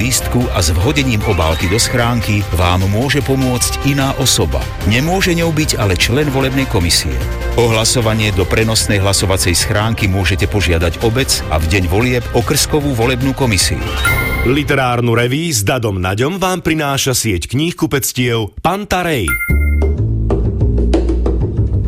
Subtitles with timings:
[0.00, 4.64] lístku a s vhodením obálky do schránky vám môže pomôcť iná osoba.
[4.88, 7.12] Nemôže ňou byť ale člen volebnej komisie.
[7.60, 13.36] O hlasovanie do prenosnej hlasovacej schránky môžete požiadať obec a v deň volieb okrskovú volebnú
[13.36, 13.78] komisiu.
[14.48, 19.28] Literárnu reví s Dadom Naďom vám prináša sieť kníh kupectiev Pantarej.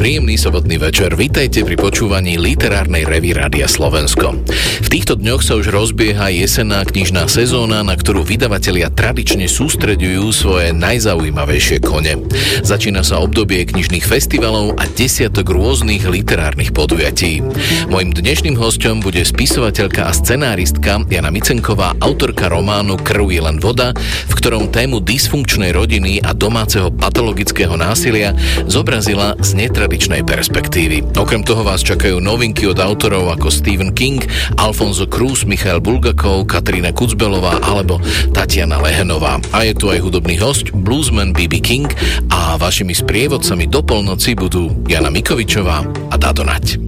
[0.03, 4.35] Príjemný sobotný večer, vítajte pri počúvaní literárnej revy Rádia Slovensko.
[4.83, 10.75] V týchto dňoch sa už rozbieha jesenná knižná sezóna, na ktorú vydavatelia tradične sústreďujú svoje
[10.75, 12.19] najzaujímavejšie kone.
[12.67, 17.39] Začína sa obdobie knižných festivalov a desiatok rôznych literárnych podujatí.
[17.87, 23.95] Mojím dnešným hostom bude spisovateľka a scenáristka Jana Micenková, autorka románu Krv je len voda,
[24.27, 28.35] v ktorom tému dysfunkčnej rodiny a domáceho patologického násilia
[28.67, 31.21] zobrazila z netradičného tradičnej perspektívy.
[31.21, 34.25] Okrem toho vás čakajú novinky od autorov ako Stephen King,
[34.57, 38.01] Alfonso Cruz, Michal Bulgakov, Katarína Kucbelová alebo
[38.33, 39.37] Tatiana Lehenová.
[39.53, 41.93] A je tu aj hudobný host, bluesman BB King
[42.33, 46.81] a vašimi sprievodcami do polnoci budú Jana Mikovičová a Dado Nať.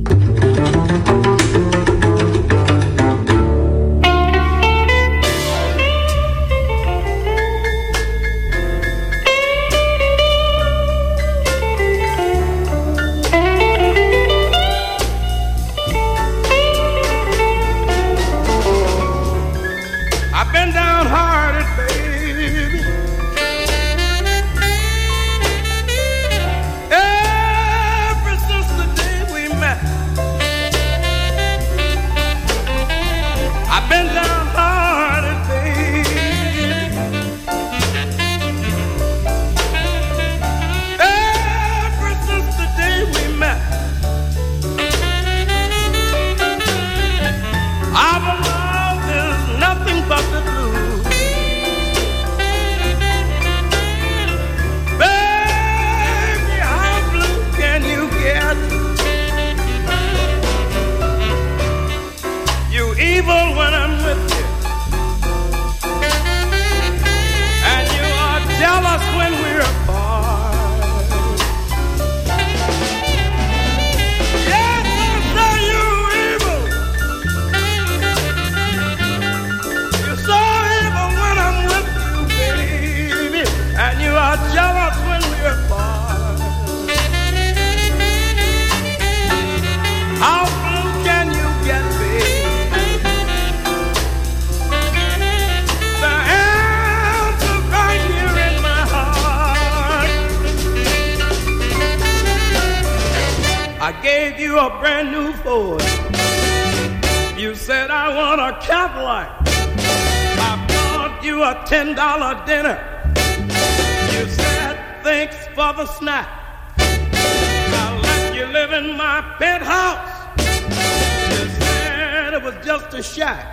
[118.75, 120.37] in my penthouse.
[120.37, 123.47] This man, it was just a shack.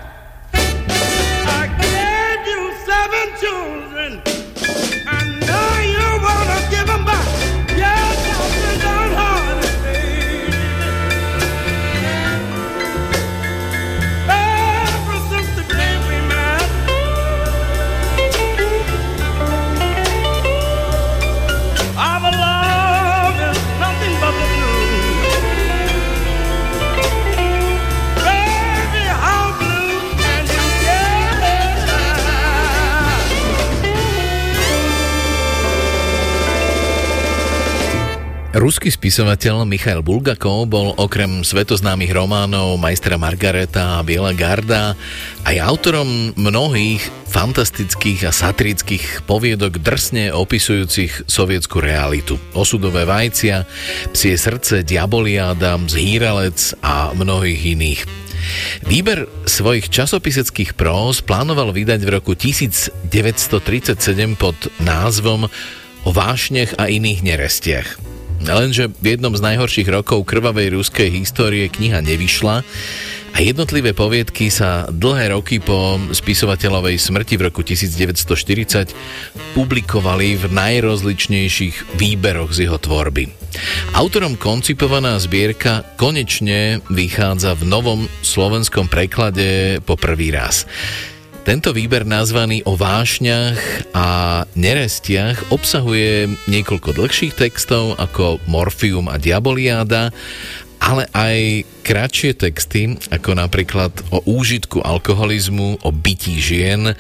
[0.54, 4.22] I gave you seven children.
[5.06, 7.51] I know you wanna give them back.
[38.52, 45.00] Ruský spisovateľ Michail Bulgakov bol okrem svetoznámych románov Majstra Margareta a Biela garda
[45.48, 47.00] aj autorom mnohých
[47.32, 52.36] fantastických a satirických poviedok drsne opisujúcich sovietskú realitu.
[52.52, 53.64] Osudové vajcia,
[54.12, 58.02] Psie srdce, Diaboliáda, Zhýralec a mnohých iných.
[58.84, 63.00] Výber svojich časopiseckých próz plánoval vydať v roku 1937
[64.36, 65.48] pod názvom
[66.04, 68.11] o vášniach a iných nerestiach.
[68.42, 72.66] Lenže v jednom z najhorších rokov krvavej ruskej histórie kniha nevyšla
[73.32, 78.92] a jednotlivé poviedky sa dlhé roky po spisovateľovej smrti v roku 1940
[79.56, 83.32] publikovali v najrozličnejších výberoch z jeho tvorby.
[83.96, 90.68] Autorom koncipovaná zbierka konečne vychádza v novom slovenskom preklade po prvý raz.
[91.42, 94.08] Tento výber nazvaný o vášňach a
[94.54, 100.14] nerestiach obsahuje niekoľko dlhších textov ako Morfium a Diaboliáda
[100.82, 106.98] ale aj kratšie texty, ako napríklad o úžitku alkoholizmu, o bytí žien,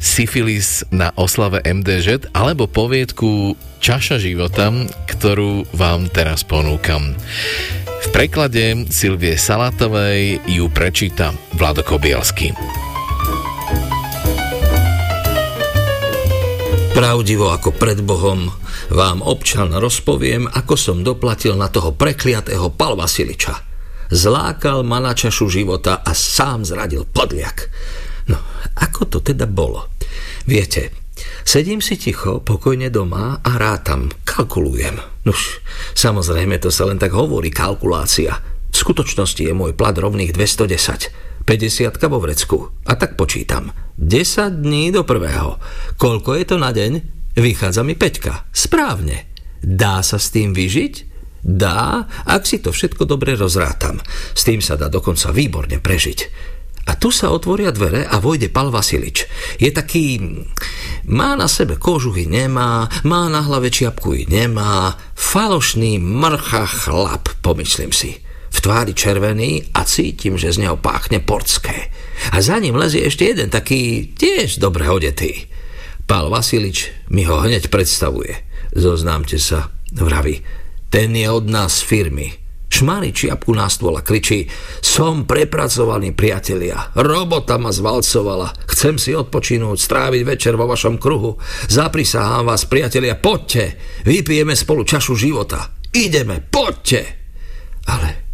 [0.00, 3.52] syfilis na oslave MDŽ, alebo poviedku
[3.84, 4.72] Čaša života,
[5.12, 7.12] ktorú vám teraz ponúkam.
[8.00, 12.56] V preklade Silvie Salatovej ju prečíta Vlado Kobielsky.
[16.98, 18.50] Pravdivo ako pred Bohom
[18.90, 23.54] vám občan rozpoviem, ako som doplatil na toho prekliatého Pal Vasiliča.
[24.10, 27.70] Zlákal ma na čašu života a sám zradil podliak.
[28.26, 28.42] No,
[28.82, 29.94] ako to teda bolo?
[30.42, 30.90] Viete,
[31.46, 34.98] sedím si ticho, pokojne doma a rátam, kalkulujem.
[35.22, 35.62] Nuž,
[35.94, 38.42] samozrejme to sa len tak hovorí, kalkulácia.
[38.42, 41.27] V skutočnosti je môj plat rovných 210.
[41.48, 42.58] 50 vo vrecku.
[42.84, 43.72] A tak počítam.
[43.96, 45.56] 10 dní do prvého.
[45.96, 46.92] Koľko je to na deň?
[47.40, 48.52] Vychádza mi peťka.
[48.52, 49.32] Správne.
[49.64, 51.08] Dá sa s tým vyžiť?
[51.40, 53.96] Dá, ak si to všetko dobre rozrátam.
[54.36, 56.20] S tým sa dá dokonca výborne prežiť.
[56.84, 59.24] A tu sa otvoria dvere a vojde Pal Vasilič.
[59.56, 60.20] Je taký...
[61.08, 65.00] Má na sebe kožuchy nemá, má na hlave čiapku nemá.
[65.16, 68.27] Falošný mrcha chlap, pomyslím si.
[68.58, 71.94] Tvári červený a cítim, že z neho páchne portské.
[72.34, 75.46] A za ním lezie ešte jeden taký tiež dobre hodetý.
[76.08, 78.34] Pál Vasilič mi ho hneď predstavuje.
[78.74, 80.40] Zoznámte sa, vraví.
[80.88, 82.48] Ten je od nás firmy.
[82.68, 84.44] Šmári čiapku na stôl a kričí
[84.84, 86.92] Som prepracovaný, priatelia.
[86.94, 88.52] Robota ma zvalcovala.
[88.68, 91.40] Chcem si odpočinúť, stráviť večer vo vašom kruhu.
[91.66, 93.80] Zaprisahám vás, priatelia, poďte.
[94.04, 95.74] Vypijeme spolu čašu života.
[95.90, 97.00] Ideme, poďte.
[97.88, 98.27] Ale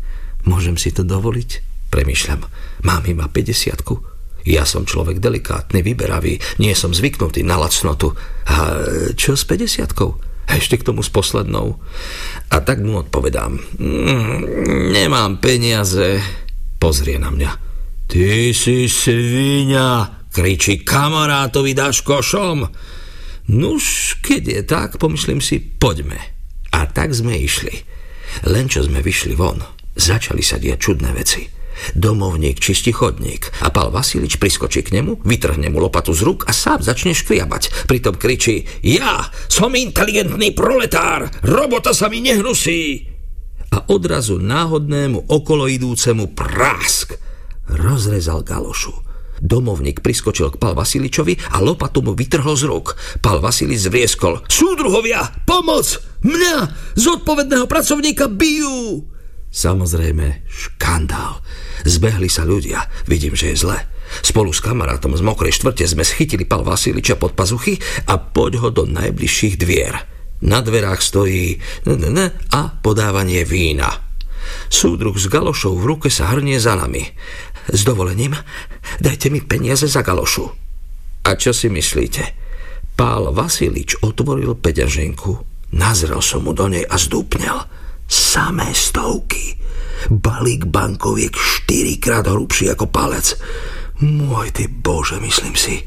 [0.49, 1.50] môžem si to dovoliť?
[1.93, 2.41] Premýšľam,
[2.85, 8.12] mám iba 50 Ja som človek delikátny, vyberavý, nie som zvyknutý na lacnotu.
[8.50, 8.85] A
[9.17, 11.81] čo s 50 a ešte k tomu s poslednou.
[12.52, 13.56] A tak mu odpovedám.
[14.93, 16.20] Nemám peniaze.
[16.76, 17.50] Pozrie na mňa.
[18.05, 22.69] Ty si svinia, kričí kamarátovi dáš košom.
[23.49, 26.20] Nuž, keď je tak, pomyslím si, poďme.
[26.76, 27.73] A tak sme išli.
[28.44, 29.64] Len čo sme vyšli von,
[29.94, 31.55] začali sa diať čudné veci.
[31.93, 36.52] Domovník čistí chodník a pal Vasilič priskočí k nemu, vytrhne mu lopatu z rúk a
[36.55, 37.91] sám začne škriabať.
[37.91, 43.11] Pritom kričí Ja som inteligentný proletár, robota sa mi nehnusí.
[43.75, 47.19] A odrazu náhodnému okoloidúcemu prásk
[47.67, 48.94] rozrezal galošu.
[49.44, 52.94] Domovník priskočil k Pal Vasiličovi a lopatu mu vytrhol z rúk.
[53.19, 54.40] Pal Vasilič zvrieskol.
[54.47, 55.85] Súdruhovia, pomoc!
[56.23, 59.05] Mňa, zodpovedného pracovníka, bijú!
[59.55, 61.39] Samozrejme, škandál.
[61.87, 63.79] Zbehli sa ľudia, vidím, že je zle.
[64.19, 67.79] Spolu s kamarátom z mokrej štvrte sme schytili Pal Vasiliča pod pazuchy
[68.11, 69.95] a poď ho do najbližších dvier.
[70.43, 71.62] Na dverách stojí
[72.51, 73.95] a podávanie vína.
[74.69, 77.07] Súdruh s galošou v ruke sa hrnie za nami.
[77.71, 78.35] S dovolením,
[79.00, 80.50] dajte mi peniaze za galošu.
[81.25, 82.23] A čo si myslíte?
[82.99, 85.31] Pál Vasilič otvoril peďaženku,
[85.79, 87.84] nazrel som mu do nej a zdúpnel.
[88.09, 89.56] Samé stovky.
[90.11, 93.37] Balík bankoviek štyrikrát hrubší ako palec.
[94.05, 95.81] Môj ty bože, myslím si.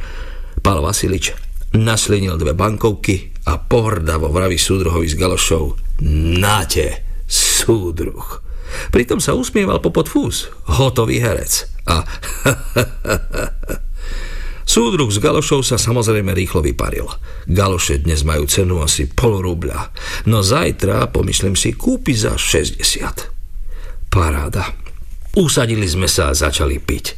[0.64, 1.36] Pál Vasilič
[1.78, 5.78] naslinil dve bankovky a pohrdavo vraví súdruhovi s galošou.
[6.40, 8.42] Nate, súdruh.
[8.92, 10.52] Pritom sa usmieval po fús.
[10.68, 11.72] Hotový herec.
[11.88, 12.04] A
[14.68, 17.08] Súdruh s galošou sa samozrejme rýchlo vyparil.
[17.48, 19.96] Galoše dnes majú cenu asi pol rubľa,
[20.28, 24.12] no zajtra, pomyslím si, kúpi za 60.
[24.12, 24.76] Paráda.
[25.40, 27.16] Usadili sme sa a začali piť.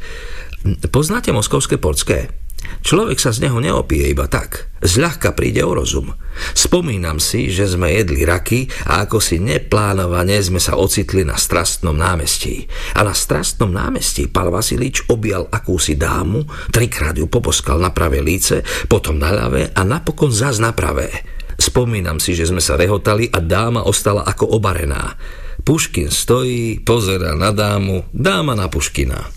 [0.93, 2.38] Poznáte moskovské portské?
[2.79, 4.71] Človek sa z neho neopije iba tak.
[4.79, 6.15] Zľahka príde o rozum.
[6.55, 11.91] Spomínam si, že sme jedli raky a ako si neplánovane sme sa ocitli na Strastnom
[11.91, 12.63] námestí.
[12.95, 18.63] A na Strastnom námestí pán Vasilič objal akúsi dámu, trikrát ju poboskal na pravé líce,
[18.87, 21.11] potom na ľavé a napokon zás na pravé.
[21.59, 25.19] Spomínam si, že sme sa rehotali a dáma ostala ako obarená.
[25.59, 29.27] Puškin stojí, pozera na dámu, dáma na Puškina.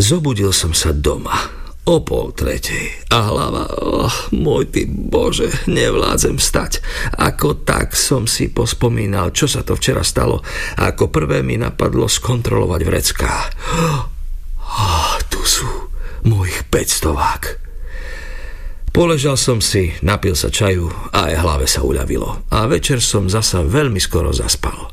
[0.00, 6.84] Zobudil som sa doma o pol tretej a hlava, oh, môj ty Bože, nevládzem stať.
[7.16, 10.44] Ako tak som si pospomínal, čo sa to včera stalo.
[10.76, 13.32] A ako prvé mi napadlo skontrolovať vrecká.
[14.60, 15.64] Oh, tu sú
[16.28, 22.44] mojich 500 Poležal som si, napil sa čaju a aj hlave sa uľavilo.
[22.52, 24.92] A večer som zasa veľmi skoro zaspal.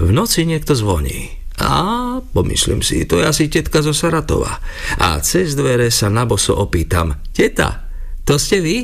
[0.00, 1.39] V noci niekto zvoní.
[1.60, 4.64] A, pomyslím si, to je asi tetka zo Saratova.
[4.96, 7.84] A cez dvere sa na boso opýtam, teta,
[8.24, 8.76] to ste vy?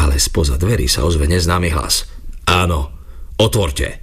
[0.00, 2.08] Ale spoza dverí sa ozve neznámy hlas.
[2.48, 2.96] Áno,
[3.36, 4.00] otvorte.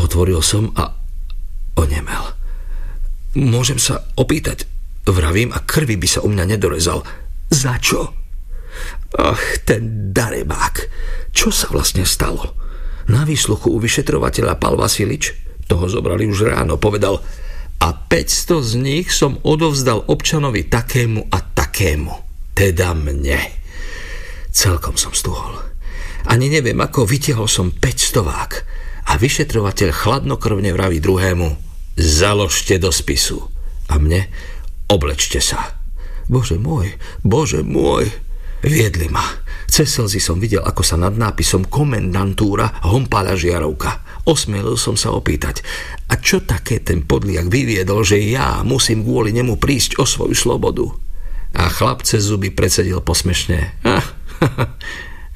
[0.00, 0.88] Otvoril som a
[1.76, 2.24] onemel.
[3.36, 4.64] Môžem sa opýtať,
[5.04, 7.04] vravím, a krvi by sa u mňa nedorezal.
[7.52, 8.08] Za čo?
[9.20, 10.76] Ach, ten darebák.
[11.36, 12.56] Čo sa vlastne stalo?
[13.12, 17.22] Na výsluchu u vyšetrovateľa Pal Vasilič, toho zobrali už ráno, povedal
[17.76, 22.14] a 500 z nich som odovzdal občanovi takému a takému.
[22.56, 23.36] Teda mne.
[24.48, 25.60] Celkom som stuhol.
[26.26, 28.52] Ani neviem, ako vytiahol som 500 vák
[29.06, 31.48] a vyšetrovateľ chladnokrvne vraví druhému
[32.00, 33.44] založte do spisu
[33.92, 34.26] a mne
[34.90, 35.76] oblečte sa.
[36.26, 36.90] Bože môj,
[37.22, 38.10] bože môj,
[38.64, 39.45] viedli ma.
[39.66, 44.02] Cez slzy som videl, ako sa nad nápisom komendantúra hompáľa žiarovka.
[44.26, 45.62] Osmielil som sa opýtať,
[46.10, 50.86] a čo také ten podliak vyviedol, že ja musím kvôli nemu prísť o svoju slobodu?
[51.54, 53.78] A chlapce zuby predsedil posmešne.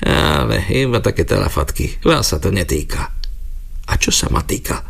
[0.00, 3.14] Ale iba také telefatky, vás sa to netýka.
[3.90, 4.86] A čo sa ma týka?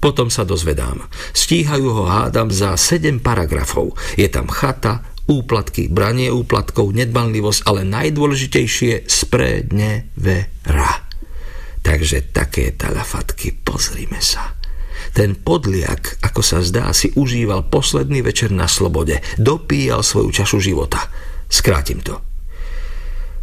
[0.00, 1.04] Potom sa dozvedám.
[1.36, 3.92] Stíhajú ho hádam za sedem paragrafov.
[4.16, 11.06] Je tam chata, úplatky, branie úplatkov, nedbanlivosť, ale najdôležitejšie spredne vera.
[11.80, 14.58] Takže také talafatky, pozrime sa.
[15.14, 19.22] Ten podliak, ako sa zdá, si užíval posledný večer na slobode.
[19.38, 21.08] Dopíjal svoju čašu života.
[21.48, 22.20] Skrátim to.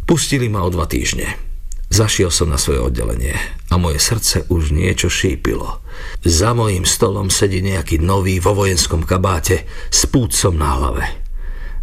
[0.08, 1.36] Pustili ma o dva týždne.
[1.88, 3.32] Zašiel som na svoje oddelenie
[3.72, 5.80] a moje srdce už niečo šípilo.
[6.20, 11.27] Za mojím stolom sedí nejaký nový vo vojenskom kabáte s púcom na hlave.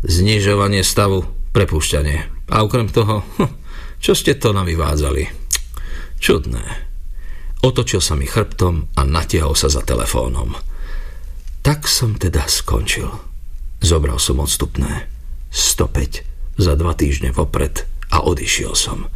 [0.05, 2.49] Znižovanie stavu, prepúšťanie.
[2.53, 3.49] A okrem toho, hm,
[3.97, 5.33] čo ste to navyvádzali?
[6.21, 6.61] Čudné.
[7.65, 10.53] Otočil sa mi chrbtom a natiahol sa za telefónom.
[11.65, 13.09] Tak som teda skončil.
[13.81, 15.09] Zobral som odstupné.
[15.49, 19.09] 105 za dva týždne vopred a odišiel som.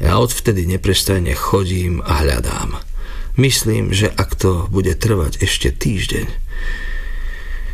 [0.00, 2.80] Ja odvtedy neprestajne chodím a hľadám.
[3.36, 6.24] Myslím, že ak to bude trvať ešte týždeň,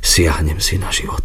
[0.02, 1.22] siahnem si na život.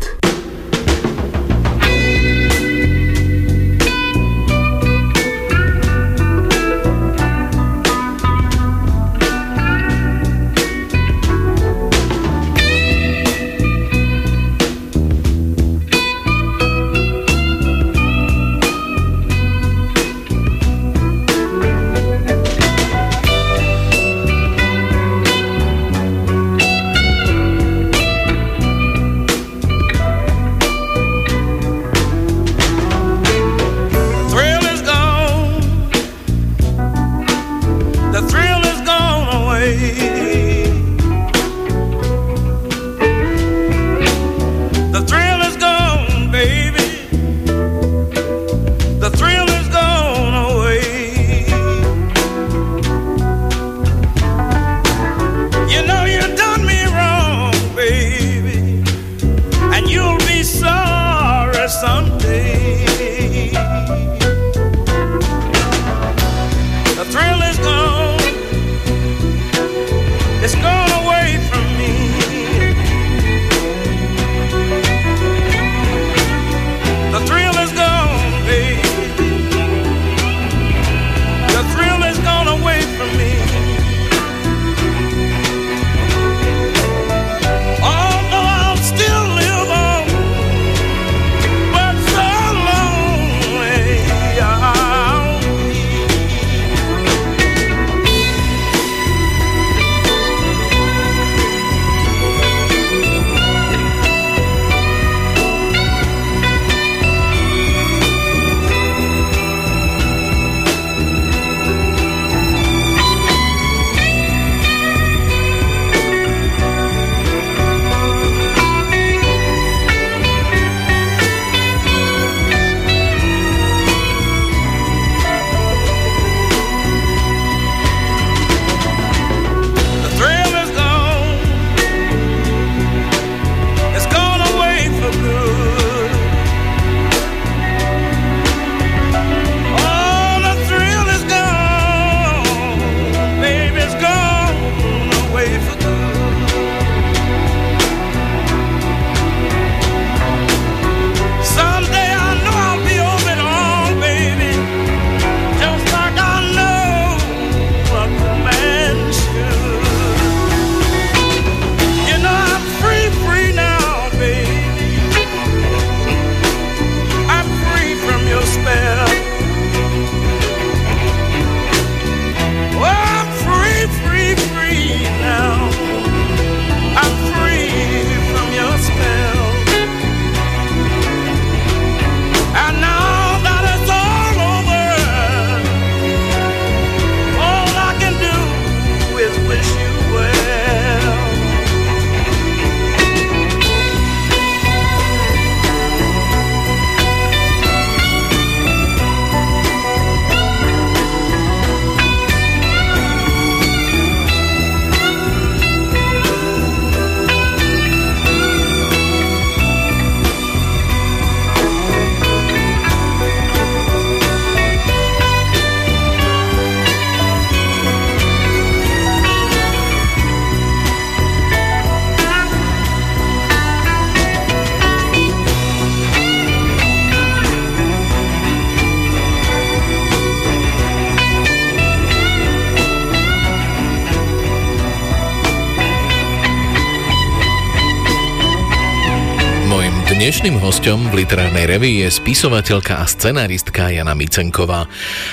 [240.28, 244.84] Dnešným hostom v literárnej revii je spisovateľka a scenaristka Jana Micenková,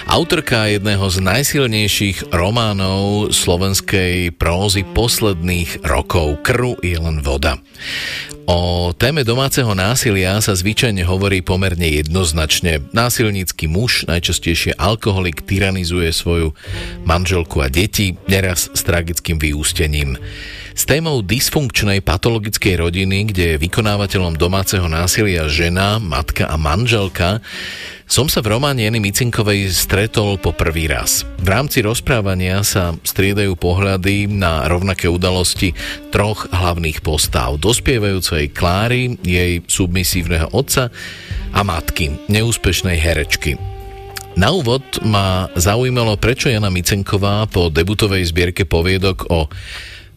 [0.07, 7.59] autorka jedného z najsilnejších románov slovenskej prózy posledných rokov Krv je len voda.
[8.45, 12.85] O téme domáceho násilia sa zvyčajne hovorí pomerne jednoznačne.
[12.93, 16.53] Násilnícky muž, najčastejšie alkoholik, tyranizuje svoju
[17.09, 20.21] manželku a deti, neraz s tragickým vyústením.
[20.77, 27.41] S témou dysfunkčnej patologickej rodiny, kde je vykonávateľom domáceho násilia žena, matka a manželka,
[28.05, 31.25] som sa v románe Jeny Micinkovej stretol po prvý raz.
[31.41, 35.73] V rámci rozprávania sa striedajú pohľady na rovnaké udalosti
[36.13, 37.57] troch hlavných postav.
[37.57, 40.93] Dospievajúcej Kláry, jej submisívneho otca
[41.57, 43.57] a matky, neúspešnej herečky.
[44.35, 49.47] Na úvod ma zaujímalo, prečo Jana Micenková po debutovej zbierke poviedok o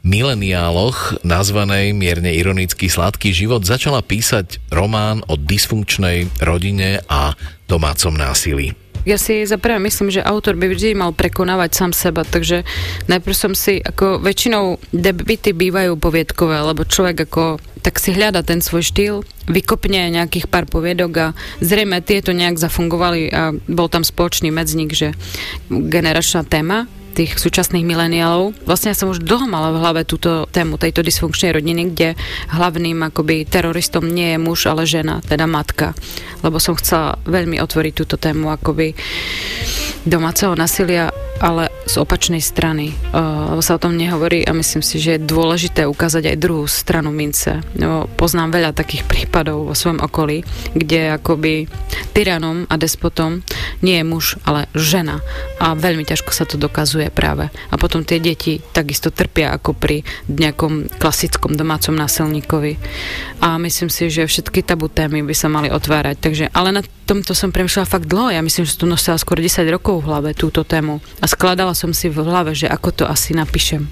[0.08, 7.36] mileniáloch nazvanej mierne ironicky Sladký život začala písať román o dysfunkčnej rodine a
[7.68, 8.72] domácom násilí.
[9.04, 12.68] Ja si za prvé myslím, že autor by vždy mal prekonávať sám seba, takže
[13.08, 18.60] najprv som si, ako väčšinou debity bývajú poviedkové, lebo človek ako tak si hľada ten
[18.60, 19.16] svoj štýl,
[19.48, 21.28] vykopne nejakých pár poviedok a
[21.64, 25.16] zrejme tieto nejak zafungovali a bol tam spoločný medzník, že
[25.72, 28.54] generačná téma tých súčasných mileniálov.
[28.70, 32.14] Vlastne ja som už dlho mala v hlave túto tému tejto dysfunkčnej rodiny, kde
[32.54, 35.98] hlavným akoby teroristom nie je muž, ale žena, teda matka.
[36.46, 38.94] Lebo som chcela veľmi otvoriť túto tému akoby
[40.06, 45.18] domáceho násilia ale z opačnej strany, uh, sa o tom nehovorí a myslím si, že
[45.18, 47.64] je dôležité ukázať aj druhú stranu mince.
[47.76, 50.44] No, poznám veľa takých prípadov vo svojom okolí,
[50.76, 51.68] kde akoby
[52.16, 53.46] tyranom a despotom
[53.86, 55.22] nie je muž, ale žena
[55.62, 57.50] a veľmi ťažko sa to dokazuje práve.
[57.70, 62.78] A potom tie deti takisto trpia ako pri nejakom klasickom domácom násilníkovi.
[63.42, 66.16] A myslím si, že všetky tabu témy by sa mali otvárať.
[66.18, 68.34] Takže, ale na tomto som premyšľala fakt dlho.
[68.34, 71.00] Ja myslím, že to nosila skôr 10 rokov v hlave túto tému.
[71.22, 73.86] A skladala som si v hlave, že ako to asi napíšem.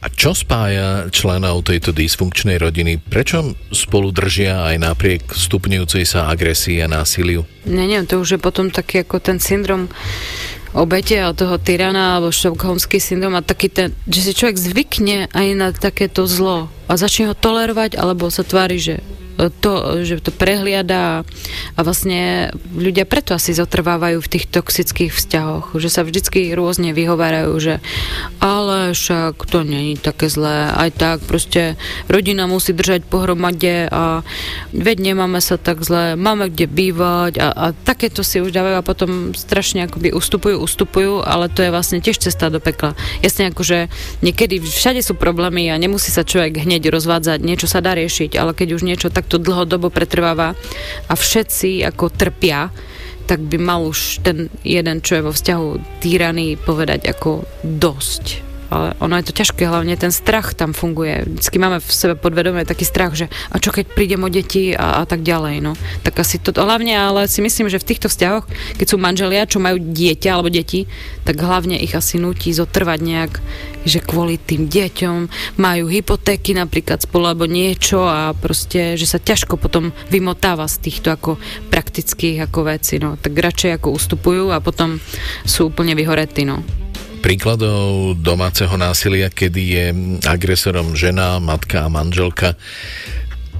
[0.00, 2.96] A čo spája členov tejto dysfunkčnej rodiny?
[2.96, 7.44] Prečo spolu držia aj napriek stupňujúcej sa agresii a násiliu?
[7.68, 9.92] Ne, neviem, to už je potom taký ako ten syndrom
[10.72, 15.48] obete a toho tyrana alebo štokholmský syndrom a taký ten, že si človek zvykne aj
[15.52, 19.04] na takéto zlo a začne ho tolerovať alebo sa tvári, že
[19.38, 21.24] to, že to prehliada
[21.74, 27.52] a vlastne ľudia preto asi zotrvávajú v tých toxických vzťahoch, že sa vždycky rôzne vyhovárajú,
[27.58, 27.74] že
[28.38, 34.22] ale však to není také zlé, aj tak proste rodina musí držať pohromade a
[34.72, 38.86] veď nemáme sa tak zle, máme kde bývať a, a takéto si už dávajú a
[38.86, 42.94] potom strašne akoby ustupujú, ustupujú, ale to je vlastne tiež cesta do pekla.
[43.24, 43.88] Jasne akože
[44.20, 48.52] niekedy všade sú problémy a nemusí sa človek hneď rozvádzať, niečo sa dá riešiť, ale
[48.52, 50.58] keď už niečo takto dlhodobo pretrváva
[51.06, 52.74] a všetci ako trpia,
[53.30, 58.96] tak by mal už ten jeden, čo je vo vzťahu týraný, povedať ako dosť ale
[59.04, 61.28] ono je to ťažké, hlavne ten strach tam funguje.
[61.28, 65.00] Vždycky máme v sebe podvedome taký strach, že a čo keď prídem o deti a,
[65.00, 65.76] a tak ďalej, no.
[66.00, 68.48] Tak asi to, hlavne, ale si myslím, že v týchto vzťahoch,
[68.80, 70.88] keď sú manželia, čo majú dieťa alebo deti,
[71.28, 73.32] tak hlavne ich asi nutí zotrvať nejak,
[73.84, 75.18] že kvôli tým deťom
[75.60, 81.12] majú hypotéky napríklad spolu alebo niečo a proste, že sa ťažko potom vymotáva z týchto
[81.12, 81.36] ako
[81.68, 83.20] praktických ako veci, no.
[83.20, 84.96] Tak radšej ako ustupujú a potom
[85.44, 86.81] sú úplne vyhoretí, no
[87.22, 89.86] príkladov domáceho násilia, kedy je
[90.26, 92.58] agresorom žena, matka a manželka,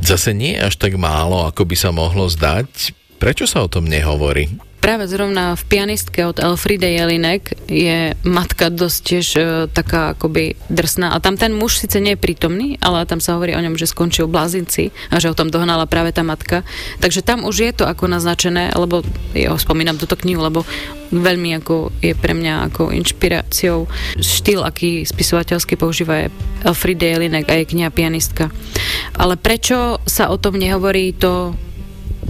[0.03, 2.91] zase nie až tak málo, ako by sa mohlo zdať.
[3.23, 4.51] Prečo sa o tom nehovorí?
[4.83, 11.15] Práve zrovna v pianistke od Elfride Jelinek je matka dosť tiež e, taká akoby drsná.
[11.15, 13.87] A tam ten muž síce nie je prítomný, ale tam sa hovorí o ňom, že
[13.87, 16.67] skončil v blázinci a že ho tam dohnala práve tá matka.
[16.99, 19.07] Takže tam už je to ako naznačené, lebo
[19.39, 20.67] ja spomínam túto knihu, lebo
[21.15, 23.87] veľmi ako je pre mňa ako inšpiráciou
[24.19, 26.35] štýl, aký spisovateľský používa je
[26.67, 28.51] Elfride Jelinek a je kniha pianistka.
[29.15, 31.55] Ale prečo sa o tom nehovorí, to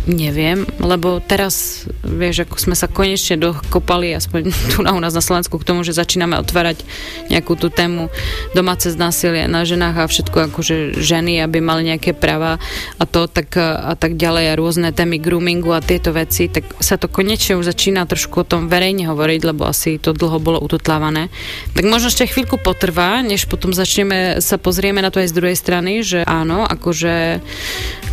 [0.03, 5.23] Neviem, lebo teraz, vieš, ako sme sa konečne dokopali, aspoň tu na u nás na
[5.23, 6.83] Slovensku, k tomu, že začíname otvárať
[7.31, 8.11] nejakú tú tému
[8.57, 12.59] domáce znásilie na ženách a všetko akože ženy, aby mali nejaké práva
[12.99, 16.99] a to tak, a tak ďalej a rôzne témy groomingu a tieto veci, tak sa
[16.99, 21.31] to konečne už začína trošku o tom verejne hovoriť, lebo asi to dlho bolo utotlávané.
[21.79, 25.55] Tak možno ešte chvíľku potrvá, než potom začneme sa pozrieme na to aj z druhej
[25.55, 27.39] strany, že áno, akože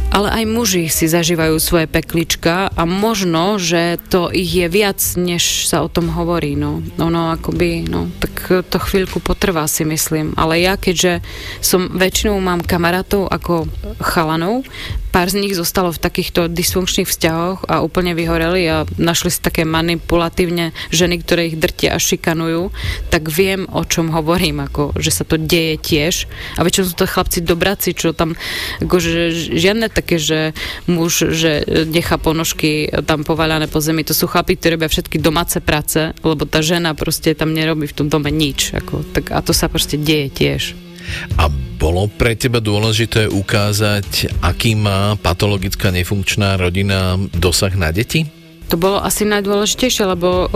[0.09, 5.69] ale aj muži si zažívajú svoje peklička a možno, že to ich je viac, než
[5.69, 6.57] sa o tom hovorí.
[6.57, 10.33] No, ono akoby, no, tak to chvíľku potrvá si myslím.
[10.33, 11.21] Ale ja, keďže
[11.61, 13.69] som väčšinou mám kamarátov ako
[14.01, 14.65] chalanov
[15.09, 19.65] pár z nich zostalo v takýchto dysfunkčných vzťahoch a úplne vyhoreli a našli si také
[19.65, 22.69] manipulatívne ženy, ktoré ich drtia a šikanujú,
[23.09, 26.29] tak viem, o čom hovorím, ako, že sa to deje tiež.
[26.57, 28.37] A väčšinou sú to chlapci dobráci, čo tam,
[28.81, 30.53] akože žiadne také, že
[30.85, 35.57] muž, že nechá ponožky tam povaľané po zemi, to sú chlapi, ktorí robia všetky domáce
[35.59, 38.71] práce, lebo tá žena proste tam nerobí v tom dome nič.
[38.77, 40.88] Ako, tak, a to sa proste deje tiež.
[41.37, 41.47] A
[41.79, 48.27] bolo pre teba dôležité ukázať, aký má patologická nefunkčná rodina dosah na deti?
[48.69, 50.51] To bolo asi najdôležitejšie, lebo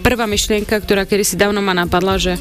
[0.00, 2.38] prvá myšlienka, ktorá kedy si dávno ma napadla, že,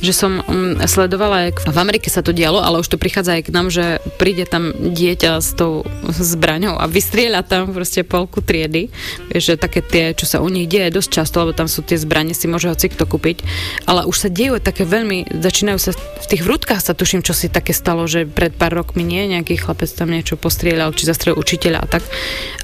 [0.00, 3.42] že som um, sledovala, jak v Amerike sa to dialo, ale už to prichádza aj
[3.46, 8.88] k nám, že príde tam dieťa s tou zbraňou a vystrieľa tam proste polku triedy,
[9.34, 12.32] že také tie, čo sa u nich deje dosť často, lebo tam sú tie zbranie,
[12.32, 13.42] si môže hoci kto kúpiť,
[13.90, 17.50] ale už sa dejú také veľmi, začínajú sa v tých vrútkach sa tuším, čo si
[17.50, 21.78] také stalo, že pred pár rokmi nie, nejaký chlapec tam niečo postrieľal, či zastrelil učiteľa
[21.82, 22.04] a tak.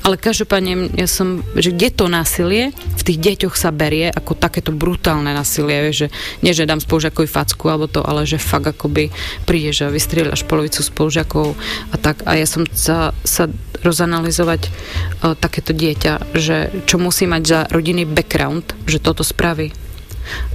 [0.06, 4.70] Ale každopádne ja som, že kde to násilie v tých deťoch sa berie ako takéto
[4.70, 6.06] brutálne násilie, že
[6.44, 9.08] nie, že dám spolužiakovi facku alebo to, ale že fakt akoby
[9.48, 11.56] prídeš a vystrieľaš polovicu spolužiakov
[11.92, 12.22] a tak.
[12.28, 13.48] A ja som sa, sa
[13.80, 14.70] rozanalizovať o,
[15.38, 19.85] takéto dieťa, že čo musí mať za rodinný background, že toto spraví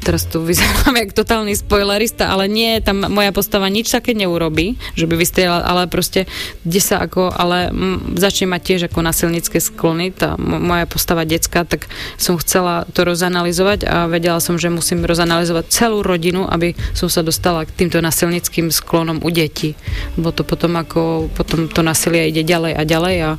[0.03, 5.05] teraz tu vyzerám jak totálny spoilerista, ale nie, tam moja postava nič také neurobí, že
[5.07, 6.27] by vystrielala, ale proste,
[6.65, 11.63] kde sa ako, ale m, začne mať tiež ako nasilnické sklony, tá moja postava decka,
[11.63, 11.87] tak
[12.19, 17.23] som chcela to rozanalizovať a vedela som, že musím rozanalizovať celú rodinu, aby som sa
[17.23, 19.77] dostala k týmto nasilnickým sklonom u detí.
[20.19, 23.29] Lebo to potom ako, potom to násilie ide ďalej a ďalej a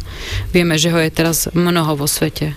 [0.54, 2.56] vieme, že ho je teraz mnoho vo svete.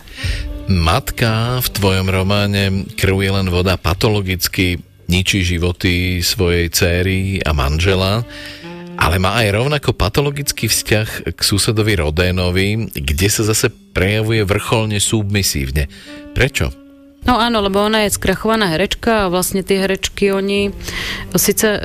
[0.65, 8.25] Matka v tvojom románe Krv je len voda patologicky ničí životy svojej céry a manžela,
[8.97, 15.85] ale má aj rovnako patologický vzťah k susedovi Rodénovi, kde sa zase prejavuje vrcholne submisívne.
[16.33, 16.84] Prečo?
[17.25, 20.69] No áno, lebo ona je skrachovaná herečka a vlastne tie herečky, oni,
[21.33, 21.79] síce e,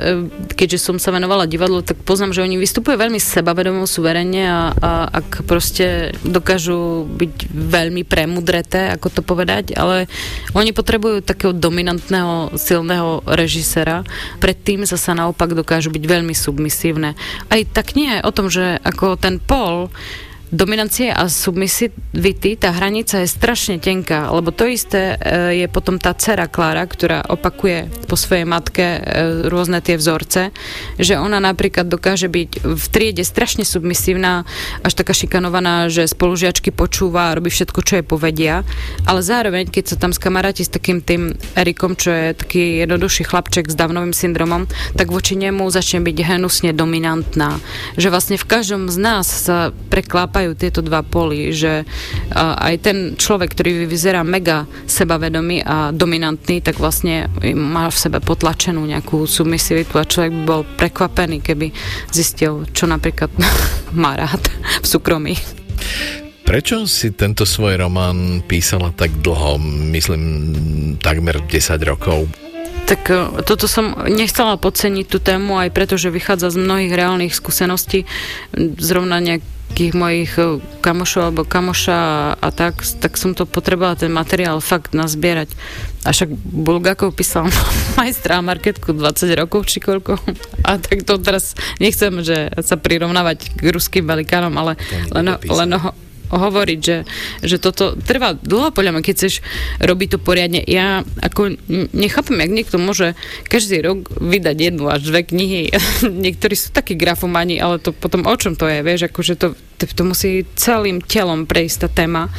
[0.53, 4.91] keďže som sa venovala divadlu, tak poznám, že oni vystupujú veľmi sebavedomo, suverene a, a
[5.09, 10.05] ak proste dokážu byť veľmi premudreté, ako to povedať, ale
[10.53, 14.05] oni potrebujú takého dominantného, silného režisera,
[14.37, 17.17] predtým zasa naopak dokážu byť veľmi submisívne.
[17.49, 19.89] Aj tak nie o tom, že ako ten Paul
[20.51, 26.11] dominancie a submisivity, tá hranica je strašne tenká, lebo to isté e, je potom tá
[26.11, 28.99] dcera Klára, ktorá opakuje po svojej matke e,
[29.47, 30.51] rôzne tie vzorce,
[30.99, 34.43] že ona napríklad dokáže byť v triede strašne submisívna,
[34.83, 38.67] až taká šikanovaná, že spolužiačky počúva robí všetko, čo jej povedia,
[39.07, 43.71] ale zároveň, keď sa tam skamaráti s takým tým Erikom, čo je taký jednoduchší chlapček
[43.71, 44.67] s davnovým syndromom,
[44.99, 47.55] tak voči nemu začne byť hnusne dominantná.
[47.95, 51.85] Že vlastne v každom z nás sa preklápa spájajú tieto dva poly, že
[52.33, 58.81] aj ten človek, ktorý vyzerá mega sebavedomý a dominantný, tak vlastne má v sebe potlačenú
[58.81, 61.69] nejakú submisivitu a človek by bol prekvapený, keby
[62.09, 63.29] zistil, čo napríklad
[64.01, 64.41] má rád
[64.81, 65.37] v súkromí.
[66.41, 69.61] Prečo si tento svoj román písala tak dlho,
[69.93, 71.53] myslím takmer 10
[71.85, 72.25] rokov?
[72.91, 77.31] Tak e, toto som nechcela podceniť tú tému aj preto, že vychádza z mnohých reálnych
[77.31, 78.03] skúseností,
[78.75, 81.99] zrovna nejak nejakých mojich eh, kamošov alebo kamoša
[82.35, 85.47] a, tak, tak som to potrebovala ten materiál fakt nazbierať.
[86.03, 87.47] A však Bulgakov písal
[87.97, 90.19] majstra a marketku 20 rokov či koľko.
[90.67, 94.75] A tak to teraz nechcem, že sa prirovnávať k ruským velikánom, ale
[95.15, 95.95] len, len ho,
[96.37, 96.97] hovoriť, že,
[97.43, 99.33] že toto trvá dlho podľa mňa, keď chceš
[99.83, 100.61] robiť to poriadne.
[100.63, 101.55] Ja ako
[101.91, 103.13] nechápem, jak niekto môže
[103.47, 105.71] každý rok vydať jednu až dve knihy.
[106.25, 109.47] Niektorí sú takí grafomani, ale to potom o čom to je, vieš, akože to,
[109.89, 112.29] to, musí celým telom prejsť tá téma,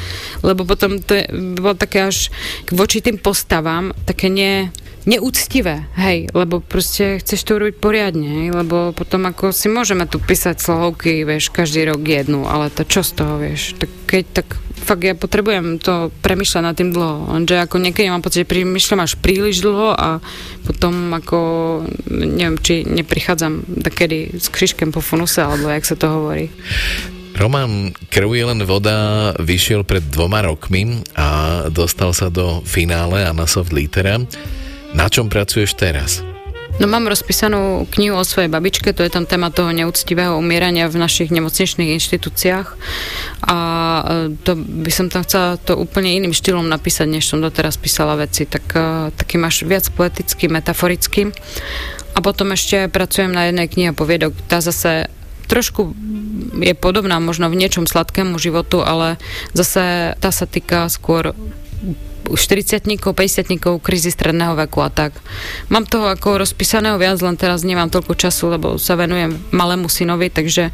[0.46, 1.18] lebo potom to
[1.58, 2.30] bolo také až
[2.70, 4.70] voči tým postavám také nie,
[5.02, 10.22] neúctivé, hej, lebo proste chceš to urobiť poriadne, hej, lebo potom ako si môžeme tu
[10.22, 14.46] písať slohovky, vieš, každý rok jednu, ale to čo z toho, vieš, tak keď, tak
[14.78, 19.02] fakt ja potrebujem to premyšľať nad tým dlho, lenže ako niekedy mám pocit, že premyšľam
[19.02, 20.22] až príliš dlho a
[20.66, 21.38] potom ako,
[22.06, 26.46] neviem, či neprichádzam takedy s křiškem po funuse, alebo jak sa to hovorí.
[27.32, 33.72] Román Krv je len voda vyšiel pred dvoma rokmi a dostal sa do finále Anasoft
[33.72, 34.20] Litera.
[34.92, 36.20] Na čom pracuješ teraz?
[36.80, 40.96] No mám rozpísanú knihu o svojej babičke, to je tam téma toho neúctivého umierania v
[41.04, 42.68] našich nemocničných inštitúciách
[43.44, 44.02] a e,
[44.40, 48.48] to by som tam chcela to úplne iným štýlom napísať, než som doteraz písala veci,
[48.48, 51.36] tak e, taký máš viac poetický, metaforický.
[52.16, 55.12] A potom ešte pracujem na jednej knihe poviedok, tá zase
[55.52, 55.92] trošku
[56.60, 59.20] je podobná možno v niečom sladkému životu, ale
[59.52, 61.36] zase tá sa týka skôr
[62.30, 65.12] 40 50 krízy stredného veku a tak.
[65.68, 70.30] Mám toho ako rozpísaného viac, len teraz nemám toľko času, lebo sa venujem malému synovi,
[70.30, 70.70] takže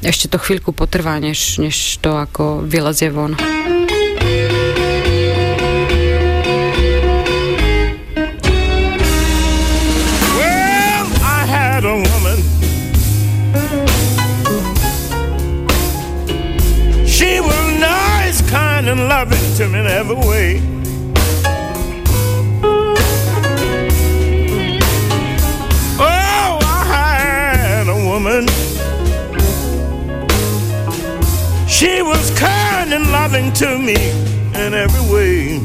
[0.00, 3.36] ešte to chvíľku potrvá, než, než to ako vylezie von.
[19.08, 20.60] Loving to me in every way.
[25.98, 28.46] Oh, I had a woman.
[31.66, 34.10] She was kind and loving to me
[34.62, 35.60] in every way.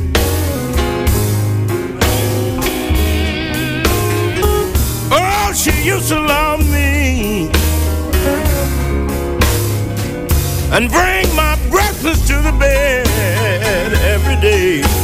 [5.11, 7.02] Oh, she used to love me
[10.73, 13.07] and bring my breakfast to the bed
[14.01, 15.02] every day.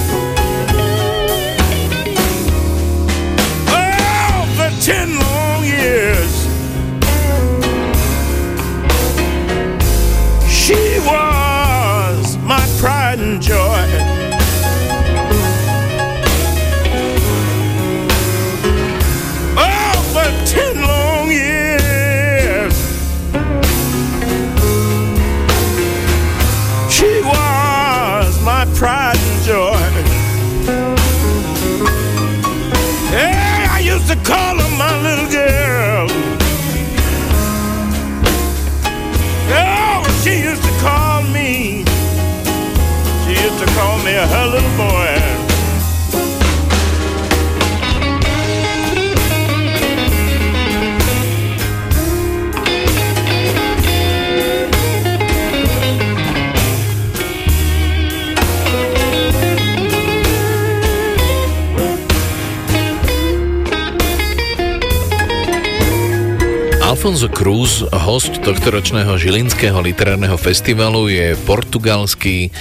[66.99, 72.51] Alfonso Cruz, host tohto ročného Žilinského literárneho festivalu, je portugalský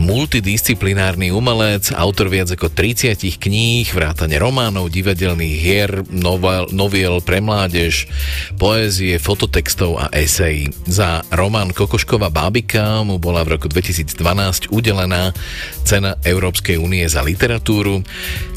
[0.00, 8.08] multidisciplinárny umelec, autor viac ako 30 kníh, vrátane románov, divadelných hier, novel, noviel pre mládež,
[8.56, 10.72] poézie, fototextov a esejí.
[10.88, 15.36] Za román Kokošková bábika mu bola v roku 2012 udelená
[15.84, 18.00] cena Európskej únie za literatúru.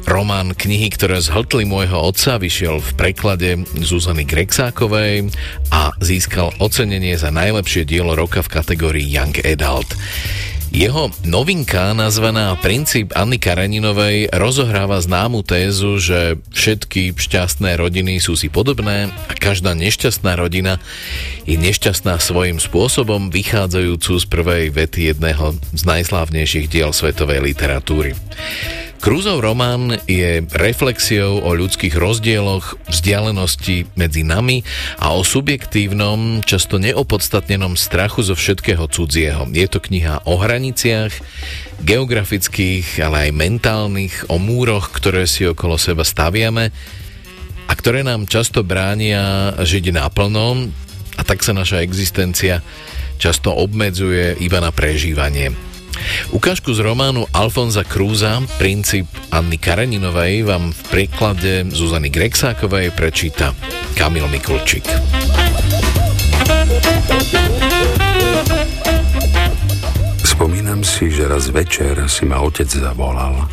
[0.08, 3.50] Román knihy, ktoré zhltli môjho otca, vyšiel v preklade
[3.84, 5.25] Zuzany Grexákovej
[5.72, 9.94] a získal ocenenie za najlepšie dielo roka v kategórii Young Adult.
[10.76, 18.52] Jeho novinka, nazvaná Princíp Anny Kareninovej, rozohráva známu tézu, že všetky šťastné rodiny sú si
[18.52, 20.84] podobné a každá nešťastná rodina
[21.48, 28.12] je nešťastná svojím spôsobom, vychádzajúcu z prvej vety jedného z najslávnejších diel svetovej literatúry.
[29.04, 34.66] Krúzov román je reflexiou o ľudských rozdieloch, vzdialenosti medzi nami
[34.98, 39.46] a o subjektívnom, často neopodstatnenom strachu zo všetkého cudzieho.
[39.52, 41.14] Je to kniha o hraniciach,
[41.86, 46.72] geografických, ale aj mentálnych, o múroch, ktoré si okolo seba staviame
[47.66, 50.72] a ktoré nám často bránia žiť naplno
[51.16, 52.64] a tak sa naša existencia
[53.16, 55.75] často obmedzuje iba na prežívanie.
[56.32, 63.56] Ukážku z románu Alfonza Krúza, princíp Anny Kareninovej vám v preklade Zuzany Grexákovej prečíta
[63.94, 64.88] Kamil Mikulčík.
[70.26, 73.48] Spomínam si, že raz večer si ma otec zavolal.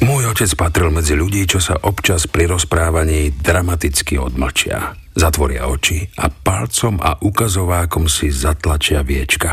[0.00, 4.96] Môj otec patril medzi ľudí, čo sa občas pri rozprávaní dramaticky odmlčia.
[5.12, 9.52] Zatvoria oči a palcom a ukazovákom si zatlačia viečka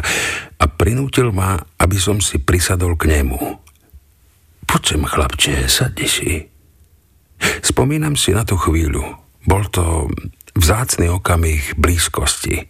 [0.55, 3.39] a prinútil ma, aby som si prisadol k nemu.
[4.63, 6.31] Poď sem, chlapče, sadni si.
[7.59, 9.03] Spomínam si na tú chvíľu.
[9.43, 10.07] Bol to
[10.55, 12.67] vzácný okamih blízkosti.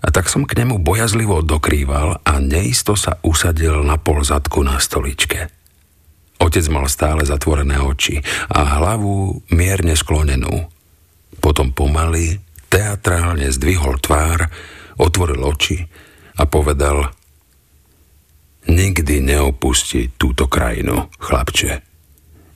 [0.00, 4.78] A tak som k nemu bojazlivo dokrýval a neisto sa usadil na pol zadku na
[4.78, 5.59] stoličke.
[6.40, 8.16] Otec mal stále zatvorené oči
[8.48, 10.72] a hlavu mierne sklonenú.
[11.38, 12.40] Potom pomaly,
[12.72, 14.48] teatrálne zdvihol tvár,
[14.96, 15.84] otvoril oči
[16.40, 17.12] a povedal
[18.70, 21.80] Nikdy neopusti túto krajinu, chlapče.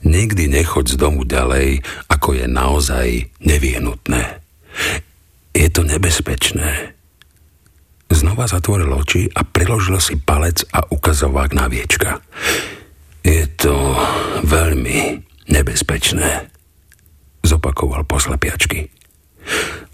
[0.04, 1.80] Nikdy nechoď z domu ďalej,
[2.12, 3.08] ako je naozaj
[3.40, 4.22] nevyhnutné.
[5.56, 6.92] Je to nebezpečné.
[8.12, 12.20] Znova zatvoril oči a priložil si palec a ukazovák na viečka.
[13.24, 13.96] Je to
[14.44, 16.52] veľmi nebezpečné,
[17.40, 18.92] zopakoval poslepiačky.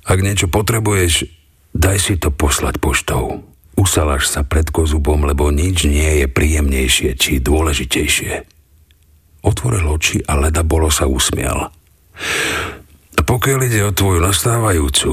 [0.07, 1.31] Ak niečo potrebuješ,
[1.71, 3.47] daj si to poslať poštou.
[3.79, 8.33] Usalaš sa pred kozubom, lebo nič nie je príjemnejšie či dôležitejšie.
[9.47, 11.73] Otvoril oči a leda bolo sa usmial.
[13.11, 15.11] Pokiaľ ide o tvoju nastávajúcu,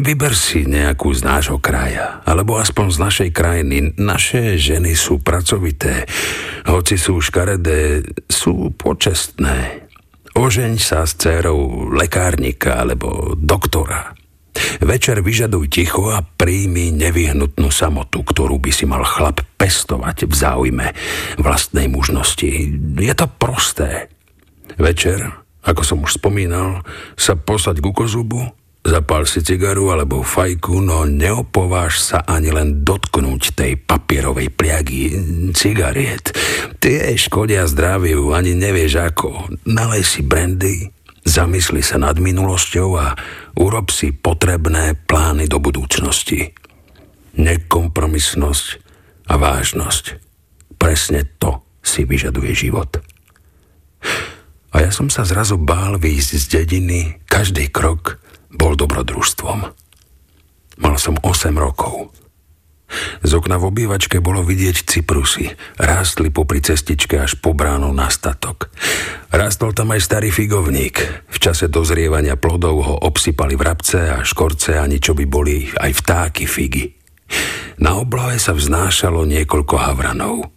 [0.00, 3.76] vyber si nejakú z nášho kraja, alebo aspoň z našej krajiny.
[4.00, 6.08] Naše ženy sú pracovité,
[6.64, 9.84] hoci sú škaredé, sú počestné.
[10.32, 14.16] Ožeň sa s dcerou lekárnika alebo doktora.
[14.80, 20.86] Večer vyžaduj ticho a príjmi nevyhnutnú samotu, ktorú by si mal chlap pestovať v záujme
[21.36, 22.48] vlastnej mužnosti.
[22.96, 24.08] Je to prosté.
[24.80, 26.82] Večer ako som už spomínal,
[27.14, 28.50] sa posaď ku kozubu,
[28.82, 35.14] zapál si cigaru alebo fajku, no neopováž sa ani len dotknúť tej papierovej pliagy
[35.54, 36.34] cigariet.
[36.82, 39.54] Tie škodia zdraviu, ani nevieš ako.
[39.70, 40.90] Nalej si brandy,
[41.22, 43.14] zamysli sa nad minulosťou a
[43.54, 46.50] urob si potrebné plány do budúcnosti.
[47.38, 48.66] Nekompromisnosť
[49.30, 50.04] a vážnosť.
[50.76, 52.98] Presne to si vyžaduje život.
[54.72, 58.16] A ja som sa zrazu bál výjsť z dediny, každý krok
[58.48, 59.58] bol dobrodružstvom.
[60.80, 62.12] Mal som 8 rokov.
[63.24, 65.48] Z okna v obývačke bolo vidieť cyprusy.
[65.80, 68.68] Rástli popri cestičke až po bránu na statok.
[69.32, 71.00] Rástol tam aj starý figovník.
[71.32, 76.44] V čase dozrievania plodov ho obsypali vrabce a škorce a ničo by boli aj vtáky
[76.44, 76.92] figy.
[77.80, 80.52] Na oblohe sa vznášalo niekoľko havranov.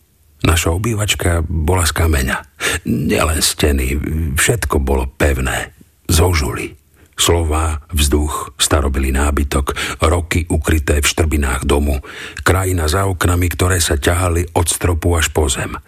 [0.46, 2.38] Naša obývačka bola z kameňa.
[2.86, 3.98] Nielen steny,
[4.38, 5.74] všetko bolo pevné.
[6.06, 6.78] Zožuli.
[7.16, 9.72] Slova, vzduch, starobilý nábytok,
[10.04, 12.04] roky ukryté v štrbinách domu,
[12.44, 15.80] krajina za oknami, ktoré sa ťahali od stropu až po zem.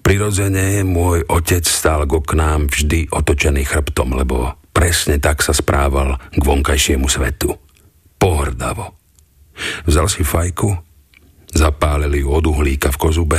[0.00, 6.40] Prirodzene môj otec stál k oknám vždy otočený chrbtom, lebo presne tak sa správal k
[6.40, 7.52] vonkajšiemu svetu.
[8.16, 8.96] Pohrdavo.
[9.84, 10.72] Vzal si fajku,
[11.52, 13.38] zapálili ju od uhlíka v kozube,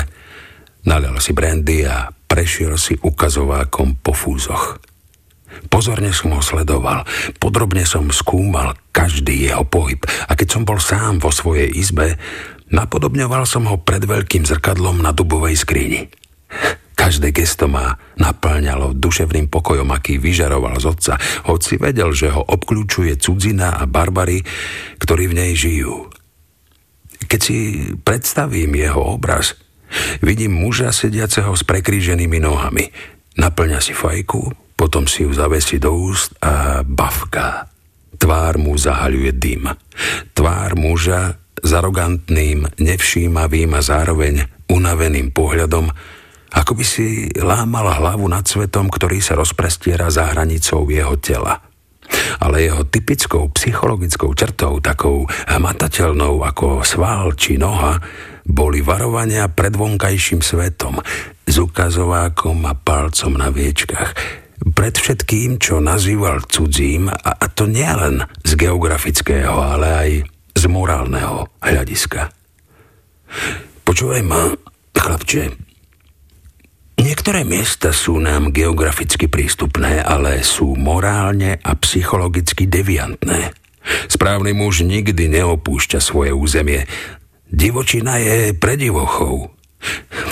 [0.87, 4.79] Nalil si brandy a prešiel si ukazovákom po fúzoch.
[5.67, 7.03] Pozorne som ho sledoval,
[7.43, 9.99] podrobne som skúmal každý jeho pohyb
[10.31, 12.15] a keď som bol sám vo svojej izbe,
[12.71, 16.07] napodobňoval som ho pred veľkým zrkadlom na dubovej skrini.
[16.97, 21.13] Každé gesto ma naplňalo duševným pokojom, aký vyžaroval z otca,
[21.51, 24.39] hoci vedel, že ho obklúčuje cudzina a barbary,
[24.97, 26.07] ktorí v nej žijú.
[27.27, 27.57] Keď si
[28.01, 29.66] predstavím jeho obraz,
[30.21, 32.89] Vidím muža sediaceho s prekríženými nohami.
[33.37, 37.69] Naplňa si fajku, potom si ju zavesí do úst a bavka.
[38.17, 39.69] Tvár mu zahaľuje dym.
[40.33, 45.89] Tvár muža s arogantným, nevšímavým a zároveň unaveným pohľadom,
[46.53, 51.59] ako by si lámal hlavu nad svetom, ktorý sa rozprestiera za hranicou jeho tela.
[52.39, 57.99] Ale jeho typickou psychologickou črtou, takou hmatateľnou ako sval či noha,
[58.47, 61.03] boli varovania pred vonkajším svetom,
[61.47, 64.15] s ukazovákom a palcom na viečkach,
[64.73, 70.09] pred všetkým, čo nazýval cudzím, a, a to nielen z geografického, ale aj
[70.57, 72.33] z morálneho hľadiska.
[73.85, 74.51] Počúvaj ma,
[74.97, 75.53] chlapče,
[76.97, 83.53] niektoré miesta sú nám geograficky prístupné, ale sú morálne a psychologicky deviantné.
[84.11, 86.83] Správny muž nikdy neopúšťa svoje územie,
[87.47, 89.55] Divočina je pre divochov.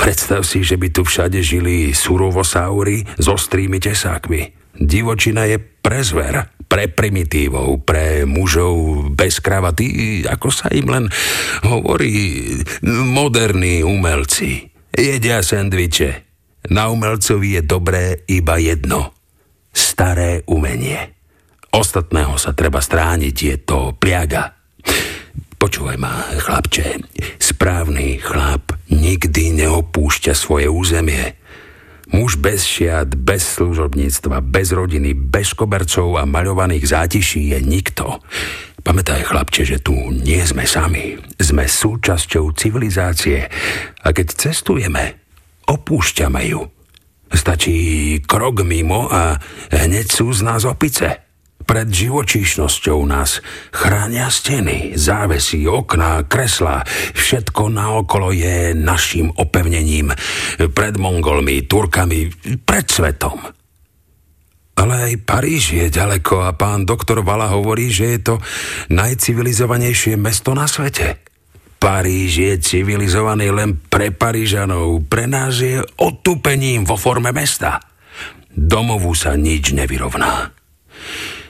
[0.02, 4.42] Predstav si, že by tu všade žili surovosaury s ostrými tesákmi.
[4.76, 11.06] Divočina je pre zver, pre primitívov, pre mužov bez kravaty, ako sa im len
[11.64, 12.44] hovorí,
[12.84, 14.68] moderní umelci.
[14.92, 16.28] Jedia sendviče.
[16.74, 19.14] Na umelcovi je dobré iba jedno.
[19.70, 21.16] Staré umenie.
[21.76, 24.55] Ostatného sa treba strániť, je to pliaga.
[25.66, 27.02] Počúvaj ma, chlapče,
[27.42, 31.42] správny chlap nikdy neopúšťa svoje územie.
[32.14, 38.22] Muž bez šiat, bez služobníctva, bez rodiny, bez kobercov a maľovaných zátiší je nikto.
[38.86, 41.18] Pamätaj, chlapče, že tu nie sme sami.
[41.42, 43.50] Sme súčasťou civilizácie
[44.06, 45.18] a keď cestujeme,
[45.66, 46.62] opúšťame ju.
[47.34, 49.34] Stačí krok mimo a
[49.74, 51.26] hneď sú z nás opice.
[51.66, 53.42] Pred živočíšnosťou nás
[53.74, 56.86] chránia steny, závesy, okná, kreslá.
[57.18, 60.14] Všetko naokolo je našim opevnením.
[60.62, 62.30] Pred Mongolmi, Turkami,
[62.62, 63.42] pred svetom.
[64.76, 68.36] Ale aj Paríž je ďaleko a pán doktor Vala hovorí, že je to
[68.94, 71.18] najcivilizovanejšie mesto na svete.
[71.82, 77.82] Paríž je civilizovaný len pre Parížanov, pre nás je otupením vo forme mesta.
[78.54, 80.52] Domovu sa nič nevyrovná.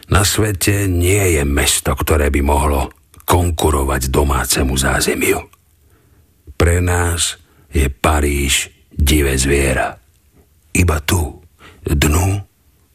[0.09, 2.93] Na svete nie je mesto, ktoré by mohlo
[3.25, 5.39] konkurovať domácemu zázemiu.
[6.55, 7.41] Pre nás
[7.73, 9.97] je Paríž divé zviera.
[10.71, 11.41] Iba tu,
[11.83, 12.27] dnu,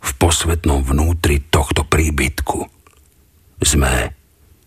[0.00, 2.58] v posvetnom vnútri tohto príbytku,
[3.60, 4.16] sme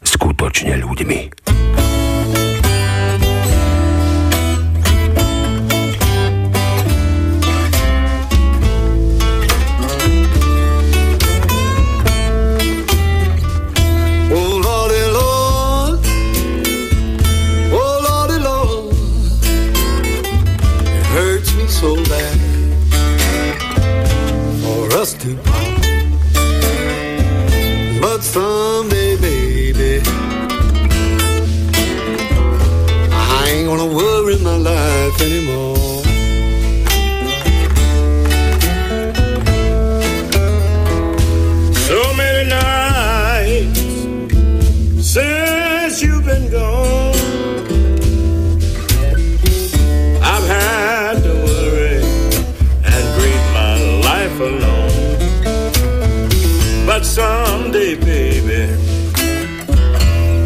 [0.05, 1.19] skutočne ľuďmi.
[57.13, 58.73] Someday, baby,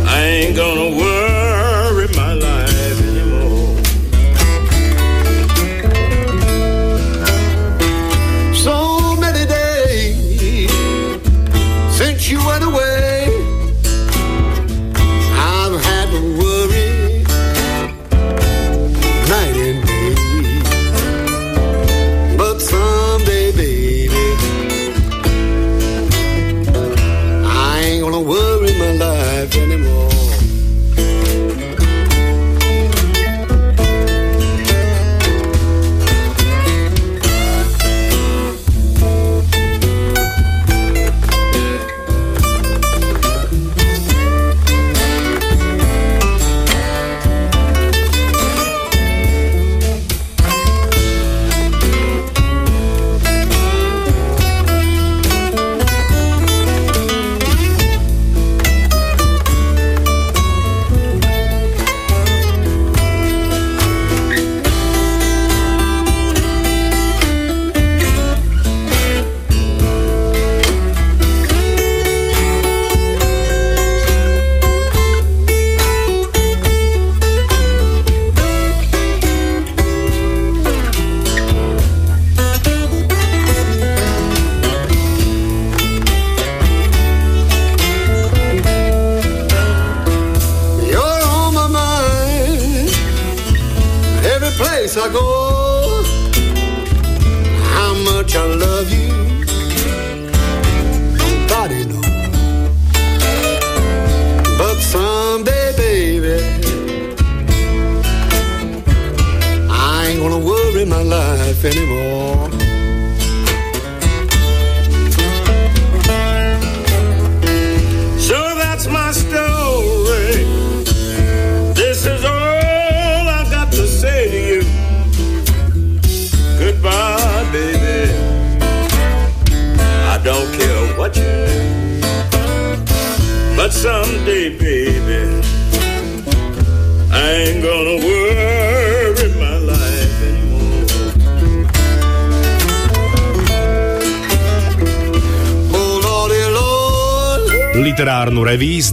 [0.05, 1.06] I ain't gonna worry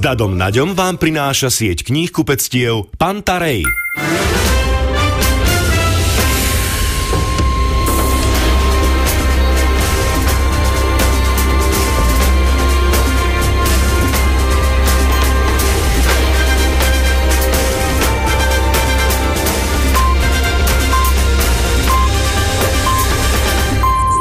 [0.05, 3.65] Dadom Naďom vám prináša sieť kníh kupectiev Pantarej.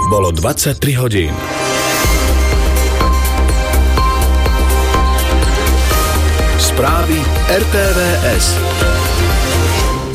[0.08, 1.36] Bolo 23 hodín.
[6.74, 7.22] Správy
[7.54, 8.58] RTVS.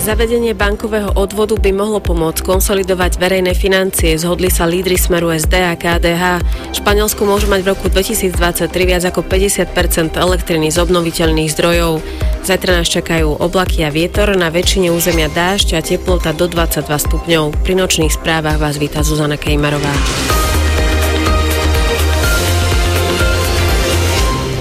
[0.03, 5.79] Zavedenie bankového odvodu by mohlo pomôcť konsolidovať verejné financie, zhodli sa lídry smeru SD a
[5.79, 6.43] KDH.
[6.75, 12.03] Španielsku môže mať v roku 2023 viac ako 50% elektriny z obnoviteľných zdrojov.
[12.43, 17.55] Zajtra nás čakajú oblaky a vietor, na väčšine územia dážď a teplota do 22 stupňov.
[17.63, 19.95] Pri nočných správach vás víta Zuzana Kejmarová.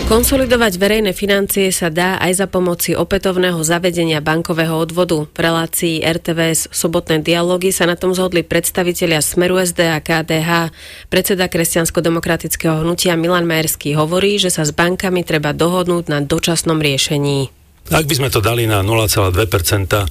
[0.08, 5.28] Konsolidovať verejné financie sa dá aj za pomoci opätovného zavedenia bankového odvodu.
[5.28, 10.72] V relácii RTVS sobotné dialógy sa na tom zhodli predstavitelia Smeru SD a KDH.
[11.12, 17.52] Predseda kresťansko-demokratického hnutia Milan Majerský hovorí, že sa s bankami treba dohodnúť na dočasnom riešení.
[17.92, 19.36] Ak by sme to dali na 0,2%,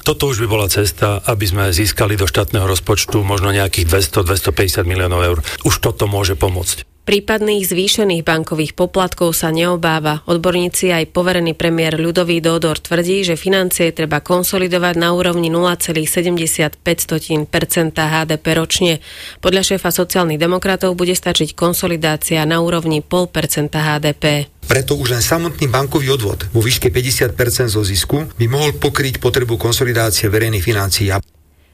[0.04, 5.24] toto už by bola cesta, aby sme získali do štátneho rozpočtu možno nejakých 200-250 miliónov
[5.24, 5.38] eur.
[5.64, 6.95] Už toto môže pomôcť.
[7.06, 10.26] Prípadných zvýšených bankových poplatkov sa neobáva.
[10.26, 16.82] Odborníci aj poverený premiér Ľudový Dodor tvrdí, že financie treba konsolidovať na úrovni 0,75%
[17.94, 18.98] HDP ročne.
[19.38, 24.50] Podľa šéfa sociálnych demokratov bude stačiť konsolidácia na úrovni 0,5% HDP.
[24.66, 29.54] Preto už len samotný bankový odvod vo výške 50% zo zisku by mohol pokryť potrebu
[29.54, 31.14] konsolidácie verejných financií.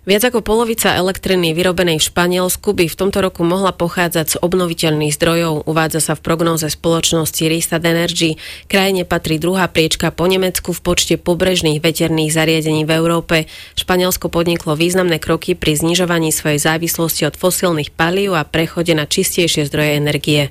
[0.03, 5.15] Viac ako polovica elektriny vyrobenej v Španielsku by v tomto roku mohla pochádzať z obnoviteľných
[5.15, 8.35] zdrojov, uvádza sa v prognóze spoločnosti Ristad Energy.
[8.67, 13.37] Krajine patrí druhá priečka po Nemecku v počte pobrežných veterných zariadení v Európe.
[13.79, 19.71] Španielsko podniklo významné kroky pri znižovaní svojej závislosti od fosílnych palív a prechode na čistejšie
[19.71, 20.51] zdroje energie.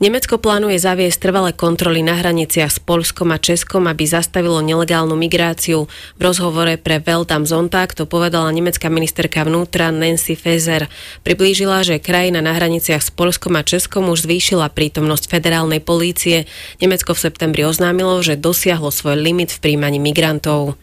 [0.00, 5.92] Nemecko plánuje zaviesť trvalé kontroly na hraniciach s Polskom a Českom, aby zastavilo nelegálnu migráciu.
[6.16, 10.88] V rozhovore pre Welt am Sonntag to povedala nemecká ministerka vnútra Nancy Faeser.
[11.20, 16.48] Priblížila, že krajina na hraniciach s Polskom a Českom už zvýšila prítomnosť federálnej polície.
[16.80, 20.80] Nemecko v septembri oznámilo, že dosiahlo svoj limit v príjmaní migrantov.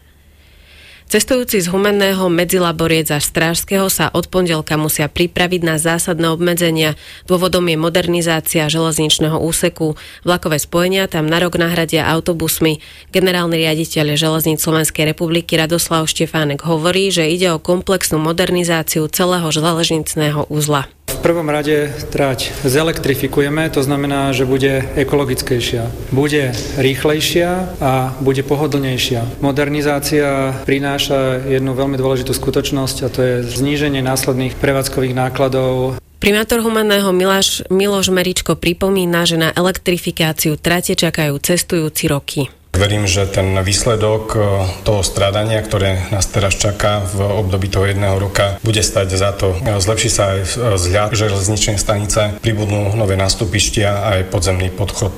[1.08, 7.00] Cestujúci z humenného medzilaboriec a strážského sa od pondelka musia pripraviť na zásadné obmedzenia.
[7.24, 9.96] Dôvodom je modernizácia železničného úseku.
[10.20, 12.84] Vlakové spojenia tam na rok nahradia autobusmi.
[13.08, 20.52] Generálny riaditeľ železníc Slovenskej republiky Radoslav Štefánek hovorí, že ide o komplexnú modernizáciu celého železničného
[20.52, 20.92] úzla.
[21.08, 29.40] V prvom rade trať zelektrifikujeme, to znamená, že bude ekologickejšia, bude rýchlejšia a bude pohodlnejšia.
[29.42, 37.14] Modernizácia prináša jednu veľmi dôležitú skutočnosť a to je zníženie následných prevádzkových nákladov Primátor Humanného
[37.14, 42.50] Miláš, Miloš Meričko pripomína, že na elektrifikáciu trate čakajú cestujúci roky.
[42.78, 44.40] Verím, že ten výsledok e,
[44.86, 49.58] toho strádania, ktoré nás teraz čaká v období toho jedného roka, bude stať za to.
[49.58, 55.10] E, zlepší sa aj zľad železničnej stanice, pribudnú nové nástupištia a aj podzemný podchod.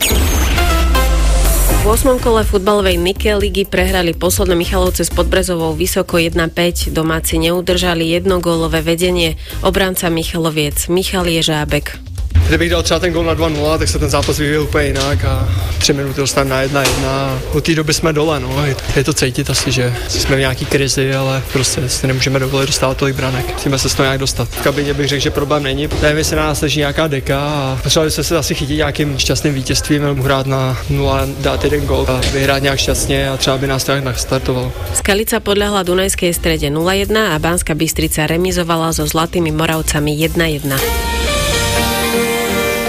[1.81, 2.17] V 8.
[2.25, 6.97] kole futbalovej Nike ligy prehrali posledné Michalovce s Podbrezovou vysoko 1-5.
[6.97, 9.37] Domáci neudržali jednogólové vedenie.
[9.61, 12.10] Obranca Michaloviec Michal Ježábek.
[12.51, 15.49] Kdybych dal třeba ten gol na 2-0, tak se ten zápas vyvíjel úplně jinak a
[15.79, 18.65] tři minuty dostat na 1-1 a od té doby jsme dole, no.
[18.97, 22.97] Je to cítit asi, že jsme v nějaký krizi, ale prostě si nemůžeme dovolit dostávat
[22.97, 23.53] tolik branek.
[23.53, 24.49] Musíme se z toho nějak dostat.
[24.49, 25.89] V kabině bych řekl, že problém není.
[26.03, 29.55] Nevím, jestli na nás leží nějaká deka a potřebovali jsme se asi chytit nějakým šťastným
[29.55, 33.67] vítězstvím, nebo hrát na 0, dát jeden gol a vyhrát nějak šťastně a třeba by
[33.67, 34.73] nás to nějak nastartovalo.
[34.95, 41.10] Skalica podľahla Dunajskej strede 0-1 a Banská Bystrica remizovala so Zlatými Moravcami 1-1.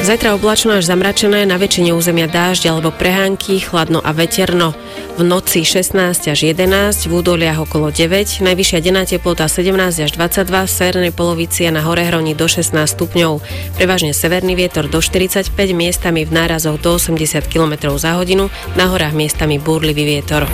[0.01, 4.73] Zajtra oblačno až zamračené, na väčšine územia dážď alebo prehánky, chladno a veterno.
[5.13, 10.65] V noci 16 až 11, v údoliach okolo 9, najvyššia denná teplota 17 až 22,
[10.65, 13.45] v severnej polovici a na hore hroni do 16 stupňov.
[13.77, 19.13] Prevažne severný vietor do 45, miestami v nárazoch do 80 km za hodinu, na horách
[19.13, 20.49] miestami búrlivý vietor.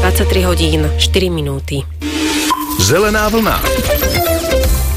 [0.00, 1.84] 23 hodín, 4 minúty.
[2.80, 3.60] Zelená vlna.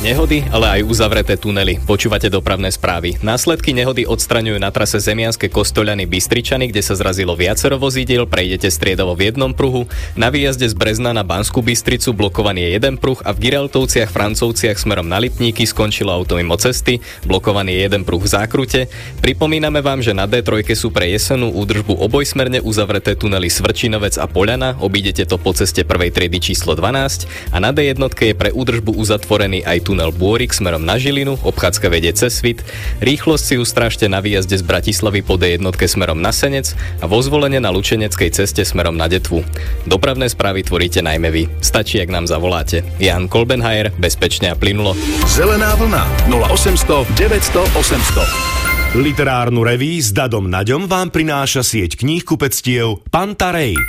[0.02, 1.78] Nehody, ale aj uzavreté tunely.
[1.78, 3.22] Počúvate dopravné správy.
[3.22, 9.14] Následky nehody odstraňujú na trase Zemianske Kostoľany Bystričany, kde sa zrazilo viacero vozidiel, prejdete striedovo
[9.14, 9.86] v jednom pruhu.
[10.18, 14.82] Na výjazde z Brezna na Banskú Bystricu blokovaný je jeden pruh a v Giraltovciach Francovciach
[14.82, 16.98] smerom na Lipníky skončilo auto mimo cesty,
[17.30, 18.90] blokovaný je jeden pruh v zákrute.
[19.22, 24.82] Pripomíname vám, že na D3 sú pre jesenú údržbu obojsmerne uzavreté tunely Svrčinovec a Poľana,
[24.82, 29.62] obídete to po ceste prvej triedy číslo 12 a na D1 je pre údržbu uzatvorený
[29.62, 32.64] aj tunel Bôrik smerom na Žilinu, obchádzka vedie cez Svit,
[33.04, 36.72] rýchlosť si ustražte na výjazde z Bratislavy po D1 smerom na Senec
[37.04, 39.44] a vo zvolenie na Lučeneckej ceste smerom na Detvu.
[39.84, 41.44] Dopravné správy tvoríte najmä vy.
[41.60, 42.88] Stačí, ak nám zavoláte.
[43.02, 44.96] Jan Kolbenhajer, bezpečne a plynulo.
[45.28, 48.62] Zelená vlna 0800 900 800.
[48.92, 53.80] Literárnu reví s Dadom Naďom vám prináša sieť kníh kupectiev Pantarej.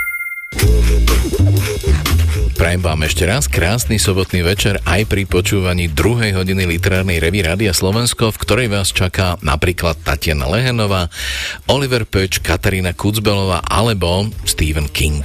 [2.52, 7.72] Prajem vám ešte raz krásny sobotný večer aj pri počúvaní druhej hodiny literárnej revy Rádia
[7.72, 11.08] Slovensko, v ktorej vás čaká napríklad Tatiana Lehenová,
[11.72, 15.24] Oliver Peč, Katarína Kucbelová alebo Stephen King.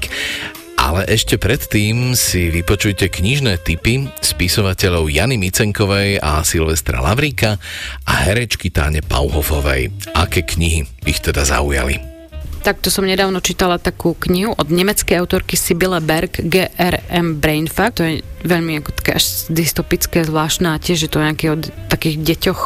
[0.80, 7.60] Ale ešte predtým si vypočujte knižné tipy spisovateľov Jany Micenkovej a Silvestra Lavríka
[8.08, 9.92] a herečky Táne Pauhofovej.
[10.16, 12.17] Aké knihy ich teda zaujali?
[12.64, 17.96] Takto som nedávno čítala takú knihu od nemeckej autorky Sibylle Berg, GRM Brainfuck.
[17.98, 22.22] To je veľmi ako také až dystopické, zvláštne a tiež je to nejaké od takých
[22.22, 22.62] deťoch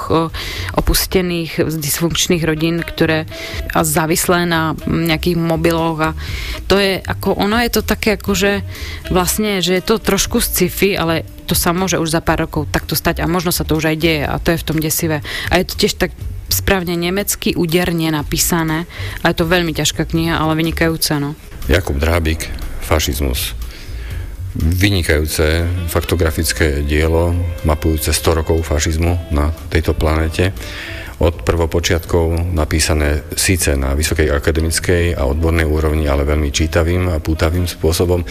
[0.78, 3.30] opustených, dysfunkčných rodín, ktoré
[3.74, 6.12] závislé na nejakých mobiloch a
[6.68, 8.52] to je ako, ono je to také ako, že
[9.10, 12.96] vlastne, že je to trošku sci-fi, ale to sa môže už za pár rokov takto
[12.96, 15.20] stať a možno sa to už aj deje a to je v tom desivé.
[15.52, 16.16] A je to tiež tak
[16.52, 18.86] správne nemecky úderne napísané
[19.24, 21.18] a je to veľmi ťažká kniha, ale vynikajúca.
[21.18, 21.34] No.
[21.72, 22.52] Jakub Drábik,
[22.84, 23.56] Fašizmus.
[24.52, 27.32] Vynikajúce faktografické dielo,
[27.64, 30.52] mapujúce 100 rokov fašizmu na tejto planete.
[31.24, 37.64] Od prvopočiatkov napísané síce na vysokej akademickej a odbornej úrovni, ale veľmi čítavým a pútavým
[37.64, 38.28] spôsobom.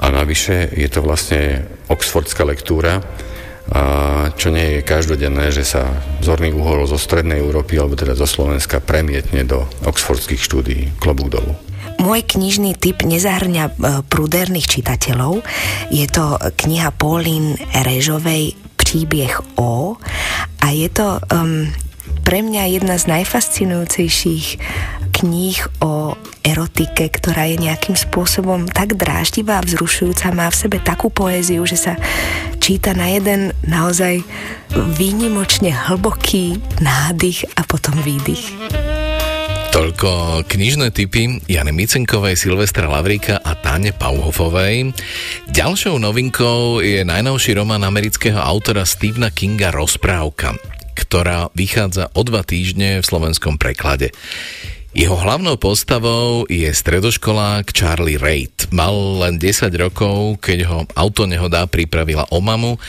[0.00, 3.04] A navyše je to vlastne oxfordská lektúra,
[4.36, 5.90] čo nie je každodenné, že sa
[6.22, 11.58] zorný uhol zo strednej Európy alebo teda zo Slovenska premietne do oxfordských štúdií klobúk dolu.
[11.96, 13.72] Môj knižný typ nezahrňa e,
[14.04, 15.40] prúderných čitateľov.
[15.88, 19.96] Je to kniha Pauline Režovej Príbieh O
[20.62, 21.66] a je to um,
[22.22, 24.46] pre mňa jedna z najfascinujúcejších
[25.10, 26.14] kníh o
[26.56, 31.76] erotike, ktorá je nejakým spôsobom tak dráždivá a vzrušujúca, má v sebe takú poéziu, že
[31.76, 32.00] sa
[32.64, 34.24] číta na jeden naozaj
[34.96, 38.56] výnimočne hlboký nádych a potom výdych.
[39.68, 44.96] Toľko knižné typy Jany Micenkovej, Silvestra Lavríka a Táne Pauhofovej.
[45.52, 50.56] Ďalšou novinkou je najnovší román amerického autora Stephena Kinga Rozprávka,
[50.96, 54.16] ktorá vychádza o dva týždne v slovenskom preklade.
[54.96, 58.72] Jeho hlavnou postavou je stredoškolák Charlie Reid.
[58.72, 62.80] Mal len 10 rokov, keď ho autonehoda pripravila o mamu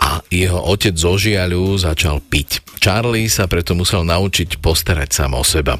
[0.00, 2.64] a jeho otec zo žiaľu začal piť.
[2.80, 5.76] Charlie sa preto musel naučiť postarať sám o seba.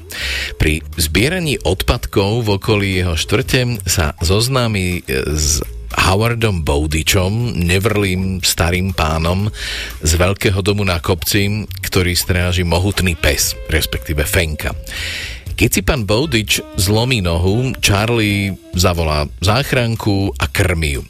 [0.61, 5.65] Pri zbieraní odpadkov v okolí jeho štvrte sa zoznámi s
[5.97, 9.49] Howardom Bowdičom, nevrlým starým pánom
[10.05, 14.77] z veľkého domu na kopci, ktorý stráži mohutný pes, respektíve Fenka.
[15.55, 21.03] Keď si pán Bowdič zlomí nohu, Charlie zavolá záchranku a krmí ju.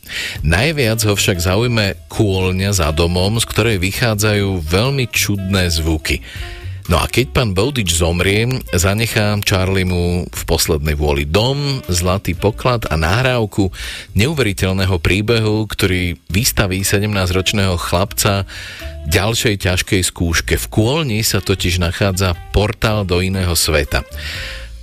[0.45, 6.21] Najviac ho však zaujme kôlňa za domom, z ktorej vychádzajú veľmi čudné zvuky.
[6.85, 8.45] No a keď pán Bowdič zomrie,
[8.76, 13.72] zanechá Charlie mu v poslednej vôli dom, zlatý poklad a nahrávku
[14.12, 18.45] neuveriteľného príbehu, ktorý vystaví 17-ročného chlapca
[19.09, 20.55] ďalšej ťažkej skúške.
[20.61, 24.05] V Kôlni sa totiž nachádza portál do iného sveta.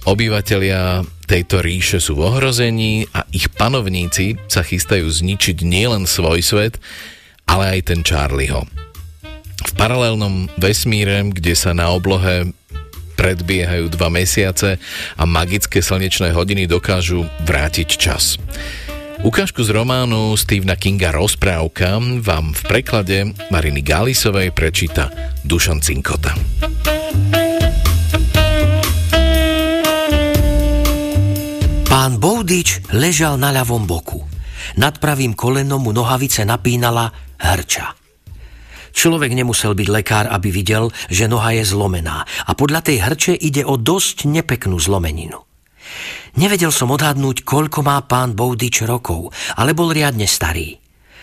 [0.02, 6.82] Obyvatelia tejto ríše sú v ohrození a ich panovníci sa chystajú zničiť nielen svoj svet,
[7.46, 8.66] ale aj ten Charlieho.
[9.62, 12.54] V paralelnom vesmíre, kde sa na oblohe
[13.22, 14.82] predbiehajú dva mesiace
[15.14, 18.42] a magické slnečné hodiny dokážu vrátiť čas.
[19.22, 23.18] Ukážku z románu Stevena Kinga Rozprávka vám v preklade
[23.54, 25.14] Mariny Gálisovej prečíta
[25.46, 26.34] Dušan Cinkota.
[31.86, 34.26] Pán Boudič ležal na ľavom boku.
[34.82, 38.01] Nad pravým kolenom mu nohavice napínala hrča.
[38.92, 43.64] Človek nemusel byť lekár, aby videl, že noha je zlomená a podľa tej hrče ide
[43.64, 45.40] o dosť nepeknú zlomeninu.
[46.40, 50.80] Nevedel som odhadnúť, koľko má pán Boudič rokov, ale bol riadne starý.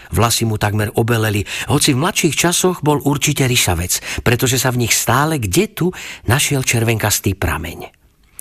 [0.09, 4.93] Vlasy mu takmer obeleli, hoci v mladších časoch bol určite rysavec, pretože sa v nich
[4.97, 5.87] stále kde tu
[6.29, 7.93] našiel červenkastý prameň.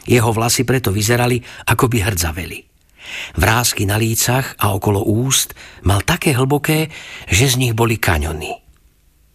[0.07, 2.59] Jeho vlasy preto vyzerali, ako by hrdzaveli.
[3.39, 6.91] Vrázky na lícach a okolo úst mal také hlboké,
[7.27, 8.66] že z nich boli kaňony.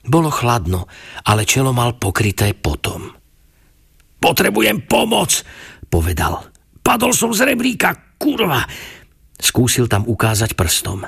[0.02, 0.90] Bolo chladno,
[1.22, 3.06] ale čelo mal pokryté potom.
[4.18, 5.46] Potrebujem pomoc,
[5.86, 6.42] povedal.
[6.82, 8.66] Padol som z rebríka, kurva!
[9.38, 11.06] Skúsil tam ukázať prstom.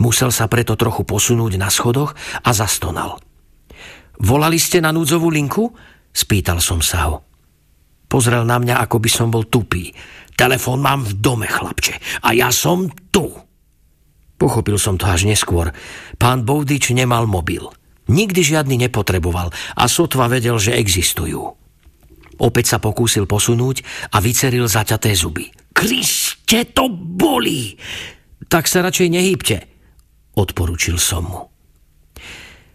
[0.00, 3.20] Musel sa preto trochu posunúť na schodoch a zastonal.
[4.20, 5.72] Volali ste na núdzovú linku?
[6.12, 7.24] Spýtal som sa ho.
[8.04, 9.92] Pozrel na mňa, ako by som bol tupý.
[10.36, 12.24] Telefón mám v dome, chlapče.
[12.24, 13.28] A ja som tu.
[14.40, 15.72] Pochopil som to až neskôr.
[16.16, 17.64] Pán Boudič nemal mobil.
[18.10, 21.54] Nikdy žiadny nepotreboval a sotva vedel, že existujú.
[22.40, 25.46] Opäť sa pokúsil posunúť a vyceril zaťaté zuby.
[25.70, 27.78] Kriste, to bolí!
[28.50, 29.56] Tak sa radšej nehýbte,
[30.34, 31.40] odporučil som mu.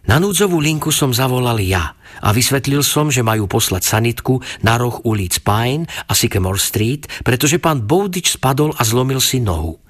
[0.06, 5.02] Na núdzovú linku som zavolal ja a vysvetlil som, že majú poslať sanitku na roh
[5.02, 9.82] ulic Pine a Sycamore Street, pretože pán Bowditch spadol a zlomil si nohu.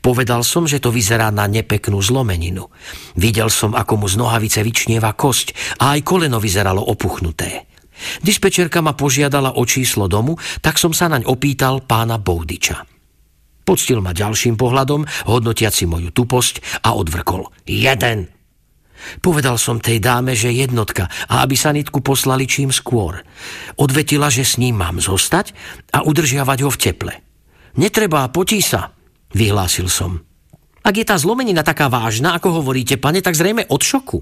[0.00, 2.68] Povedal som, že to vyzerá na nepeknú zlomeninu.
[3.16, 7.68] Videl som, ako mu z nohavice vyčnieva kosť a aj koleno vyzeralo opuchnuté.
[8.20, 12.82] Dispečerka ma požiadala o číslo domu, tak som sa naň opýtal pána Boudiča.
[13.62, 17.46] Poctil ma ďalším pohľadom, hodnotiaci moju tuposť a odvrkol.
[17.62, 18.26] Jeden!
[19.18, 23.22] Povedal som tej dáme, že jednotka a aby sanitku poslali čím skôr.
[23.74, 25.54] Odvetila, že s ním mám zostať
[25.90, 27.12] a udržiavať ho v teple.
[27.78, 28.94] Netreba, potí sa,
[29.32, 30.22] vyhlásil som.
[30.82, 34.18] Ak je tá zlomenina taká vážna, ako hovoríte, pane, tak zrejme od šoku.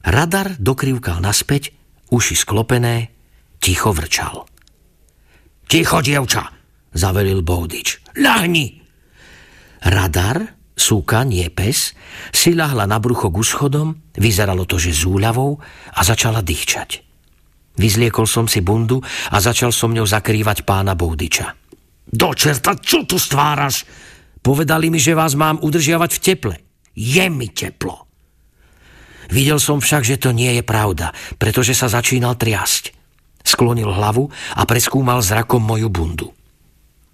[0.00, 1.76] Radar dokrivkal naspäť,
[2.08, 3.12] uši sklopené,
[3.60, 4.48] ticho vrčal.
[5.68, 6.50] Ticho, dievča,
[6.96, 8.16] zavelil Boudič.
[8.16, 8.80] Ľahni!
[9.86, 11.92] Radar, súka, nie pes,
[12.32, 15.60] si ľahla na brucho k uschodom, vyzeralo to, že z úľavou
[15.94, 17.06] a začala dýchčať.
[17.76, 18.98] Vyzliekol som si bundu
[19.30, 21.54] a začal som ňou zakrývať pána Boudiča.
[22.10, 23.86] Do čerta, čo tu stváraš?
[24.40, 26.54] Povedali mi, že vás mám udržiavať v teple.
[26.96, 28.08] Je mi teplo.
[29.30, 32.90] Videl som však, že to nie je pravda, pretože sa začínal triasť.
[33.46, 34.26] Sklonil hlavu
[34.58, 36.28] a preskúmal zrakom moju bundu.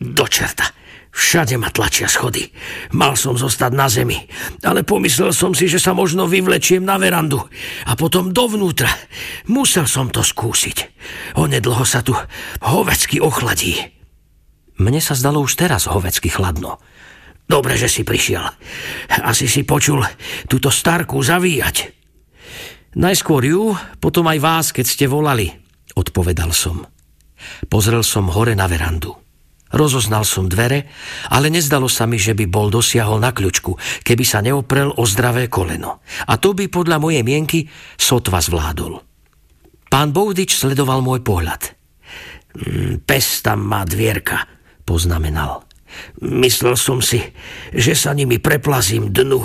[0.01, 0.65] Do čerta,
[1.13, 2.49] všade ma tlačia schody.
[2.97, 4.17] Mal som zostať na zemi,
[4.65, 7.41] ale pomyslel som si, že sa možno vyvlečiem na verandu
[7.85, 8.89] a potom dovnútra.
[9.53, 10.89] Musel som to skúsiť.
[11.37, 12.17] Onedlho sa tu
[12.65, 13.77] hovecky ochladí.
[14.77, 16.81] Mne sa zdalo už teraz hovecky chladno.
[17.47, 18.43] Dobre, že si prišiel.
[19.23, 20.03] Asi si počul
[20.51, 21.95] túto starku zavíjať.
[22.99, 25.47] Najskôr ju, potom aj vás, keď ste volali,
[25.95, 26.83] odpovedal som.
[27.71, 29.15] Pozrel som hore na verandu.
[29.67, 30.89] Rozoznal som dvere,
[31.29, 33.75] ale nezdalo sa mi, že by bol dosiahol na kľučku,
[34.07, 36.01] keby sa neoprel o zdravé koleno.
[36.31, 37.67] A to by podľa mojej mienky
[37.99, 39.03] sotva zvládol.
[39.91, 41.63] Pán Boudič sledoval môj pohľad.
[42.57, 44.47] Mm, pes tam má dvierka,
[44.87, 45.66] poznamenal.
[46.21, 47.21] Myslel som si,
[47.73, 49.43] že sa nimi preplazím dnu.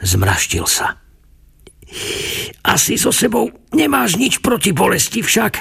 [0.00, 1.00] Zmraštil sa.
[2.62, 5.52] Asi so sebou nemáš nič proti bolesti však.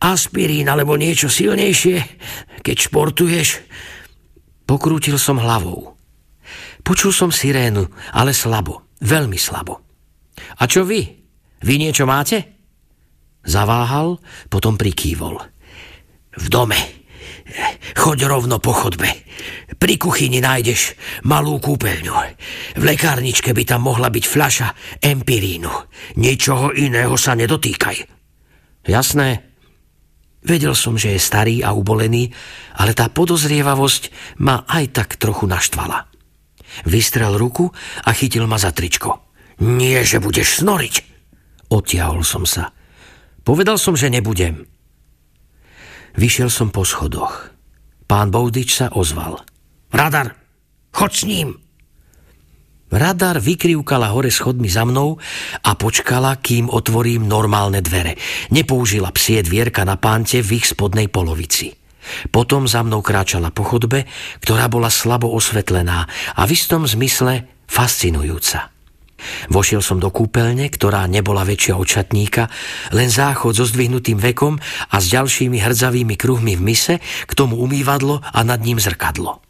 [0.00, 1.98] Aspirín alebo niečo silnejšie,
[2.64, 3.60] keď športuješ.
[4.64, 5.94] Pokrútil som hlavou.
[6.80, 7.86] Počul som sirénu,
[8.16, 9.84] ale slabo, veľmi slabo.
[10.58, 11.04] A čo vy?
[11.60, 12.56] Vy niečo máte?
[13.44, 15.40] Zaváhal, potom prikývol.
[16.36, 16.99] V dome.
[17.96, 19.08] Choď rovno po chodbe.
[19.80, 20.94] Pri kuchyni nájdeš
[21.24, 22.14] malú kúpeľňu.
[22.76, 24.68] V lekárničke by tam mohla byť fľaša
[25.00, 25.72] empirínu.
[26.20, 27.96] Ničoho iného sa nedotýkaj.
[28.86, 29.50] Jasné.
[30.40, 32.32] Vedel som, že je starý a ubolený,
[32.80, 34.02] ale tá podozrievavosť
[34.40, 36.08] ma aj tak trochu naštvala.
[36.88, 37.68] Vystrel ruku
[38.04, 39.32] a chytil ma za tričko.
[39.60, 40.94] Nie, že budeš snoriť.
[41.68, 42.72] Odtiahol som sa.
[43.44, 44.64] Povedal som, že nebudem.
[46.18, 47.52] Vyšiel som po schodoch.
[48.10, 49.38] Pán Boudič sa ozval.
[49.94, 50.34] Radar,
[50.90, 51.48] choď s ním!
[52.90, 55.14] Radar vykrivkala hore schodmi za mnou
[55.62, 58.18] a počkala, kým otvorím normálne dvere.
[58.50, 61.70] Nepoužila psie dvierka na pánte v ich spodnej polovici.
[62.34, 64.10] Potom za mnou kráčala po chodbe,
[64.42, 68.74] ktorá bola slabo osvetlená a v istom zmysle fascinujúca.
[69.48, 72.48] Vošiel som do kúpeľne, ktorá nebola väčšia od šatníka,
[72.94, 74.56] len záchod so zdvihnutým vekom
[74.90, 79.40] a s ďalšími hrdzavými kruhmi v mise, k tomu umývadlo a nad ním zrkadlo.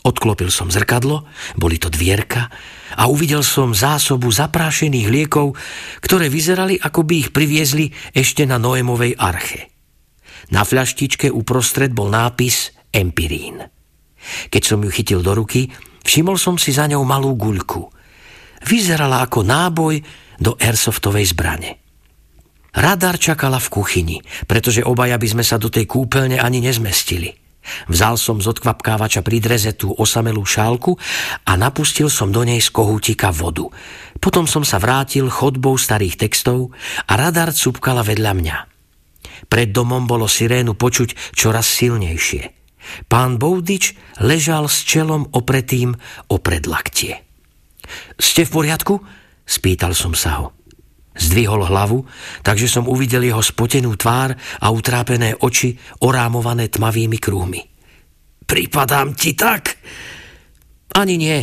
[0.00, 1.28] Odklopil som zrkadlo,
[1.60, 2.48] boli to dvierka
[2.96, 5.52] a uvidel som zásobu zaprášených liekov,
[6.00, 9.68] ktoré vyzerali, ako by ich priviezli ešte na Noémovej arche.
[10.56, 13.60] Na fľaštičke uprostred bol nápis Empirín.
[14.48, 15.68] Keď som ju chytil do ruky,
[16.00, 17.84] všimol som si za ňou malú guľku–
[18.64, 20.00] vyzerala ako náboj
[20.40, 21.70] do airsoftovej zbrane.
[22.70, 27.34] Radar čakala v kuchyni, pretože obaja by sme sa do tej kúpeľne ani nezmestili.
[27.92, 30.96] Vzal som z odkvapkávača pri dreze tú osamelú šálku
[31.44, 33.68] a napustil som do nej z kohútika vodu.
[34.16, 36.72] Potom som sa vrátil chodbou starých textov
[37.04, 38.56] a radar cupkala vedľa mňa.
[39.50, 42.56] Pred domom bolo sirénu počuť čoraz silnejšie.
[43.12, 43.92] Pán Boudič
[44.24, 45.92] ležal s čelom opretým
[46.32, 47.29] o predlaktie.
[48.16, 48.94] Ste v poriadku?
[49.46, 50.46] Spýtal som sa ho.
[51.10, 52.06] Zdvihol hlavu,
[52.46, 54.32] takže som uvidel jeho spotenú tvár
[54.62, 55.74] a utrápené oči
[56.06, 57.60] orámované tmavými krúhmi.
[58.46, 59.74] Pripadám ti tak?
[60.94, 61.40] Ani nie.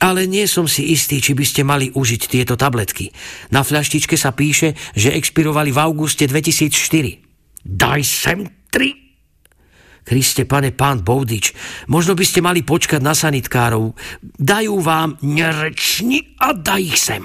[0.00, 3.12] Ale nie som si istý, či by ste mali užiť tieto tabletky.
[3.52, 7.66] Na fľaštičke sa píše, že expirovali v auguste 2004.
[7.66, 9.09] Daj sem tri
[10.04, 11.52] Kriste, pane pán Boudič,
[11.86, 13.94] možno by ste mali počkať na sanitkárov.
[14.40, 17.22] Dajú vám nerečni a daj ich sem.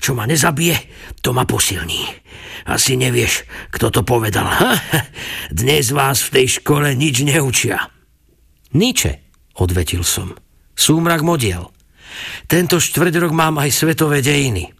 [0.00, 0.76] Čo ma nezabije,
[1.20, 2.02] to ma posilní.
[2.68, 4.44] Asi nevieš, kto to povedal.
[4.48, 4.72] Ha?
[5.62, 7.88] Dnes vás v tej škole nič neučia.
[8.76, 9.12] Niče,
[9.58, 10.32] odvetil som.
[10.76, 11.68] Súmrak modiel.
[12.46, 14.70] Tento štvrť rok mám aj svetové dejiny.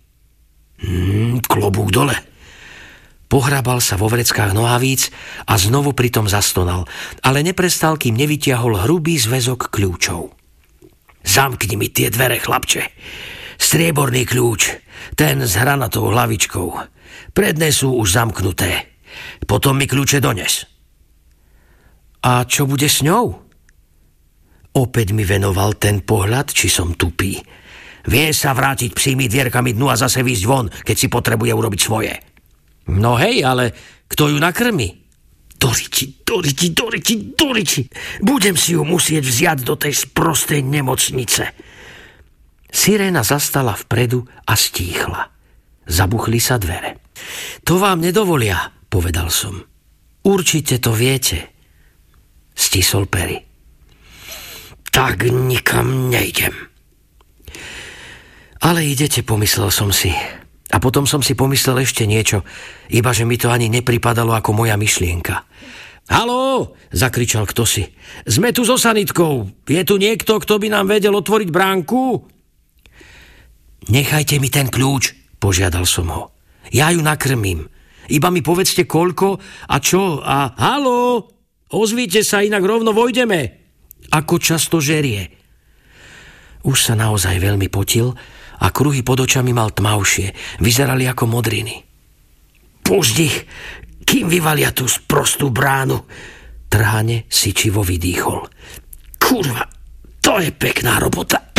[0.81, 2.30] Hmm, klobúk dole.
[3.31, 5.14] Pohrabal sa vo vreckách nohavíc
[5.47, 6.91] a znovu pritom zastonal,
[7.22, 10.35] ale neprestal, kým nevytiahol hrubý zväzok kľúčov.
[11.22, 12.91] Zamkni mi tie dvere, chlapče.
[13.55, 14.74] Strieborný kľúč,
[15.14, 16.68] ten s hranatou hlavičkou.
[17.31, 18.99] Predné sú už zamknuté.
[19.47, 20.66] Potom mi kľúče dones.
[22.26, 23.31] A čo bude s ňou?
[24.74, 27.39] Opäť mi venoval ten pohľad, či som tupý.
[28.11, 32.30] Vie sa vrátiť psími dvierkami dnu a zase výjsť von, keď si potrebuje urobiť svoje.
[32.91, 33.70] No hej, ale
[34.11, 35.01] kto ju nakrmi?
[35.61, 37.82] Doriči, Doriči, Doriči, Doriči.
[38.24, 41.53] Budem si ju musieť vziať do tej sprostej nemocnice.
[42.70, 45.28] Siréna zastala vpredu a stíchla.
[45.84, 47.12] Zabuchli sa dvere.
[47.68, 49.61] To vám nedovolia, povedal som.
[50.24, 51.53] Určite to viete.
[52.57, 53.36] Stisol pery.
[54.88, 56.57] Tak nikam nejdem.
[58.61, 60.12] Ale idete, pomyslel som si.
[60.71, 62.47] A potom som si pomyslel ešte niečo,
[62.95, 65.43] iba že mi to ani nepripadalo ako moja myšlienka.
[66.11, 67.87] Haló, zakričal kto si.
[68.27, 69.47] Sme tu so sanitkou.
[69.66, 72.27] Je tu niekto, kto by nám vedel otvoriť bránku?
[73.91, 76.35] Nechajte mi ten kľúč, požiadal som ho.
[76.75, 77.66] Ja ju nakrmím.
[78.11, 79.39] Iba mi povedzte koľko
[79.71, 81.31] a čo a haló,
[81.71, 83.59] ozvíte sa, inak rovno vojdeme.
[84.11, 85.31] Ako často žerie.
[86.66, 88.18] Už sa naozaj veľmi potil
[88.61, 91.81] a kruhy pod očami mal tmavšie, vyzerali ako modriny.
[92.81, 93.37] Pušť ich,
[94.05, 96.03] kým vyvalia tú sprostú bránu.
[96.71, 98.47] Trhane sičivo vydýchol.
[99.19, 99.67] Kurva,
[100.23, 101.50] to je pekná robota.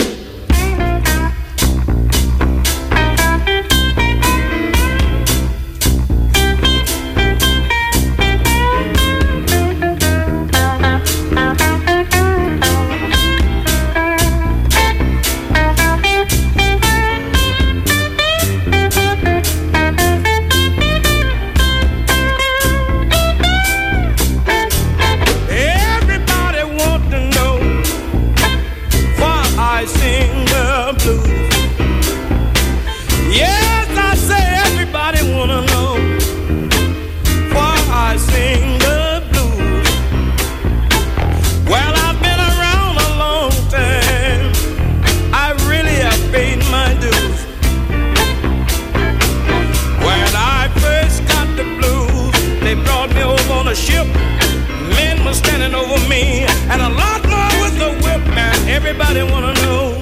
[58.92, 59.94] Everybody wanna know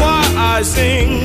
[0.00, 1.21] why I sing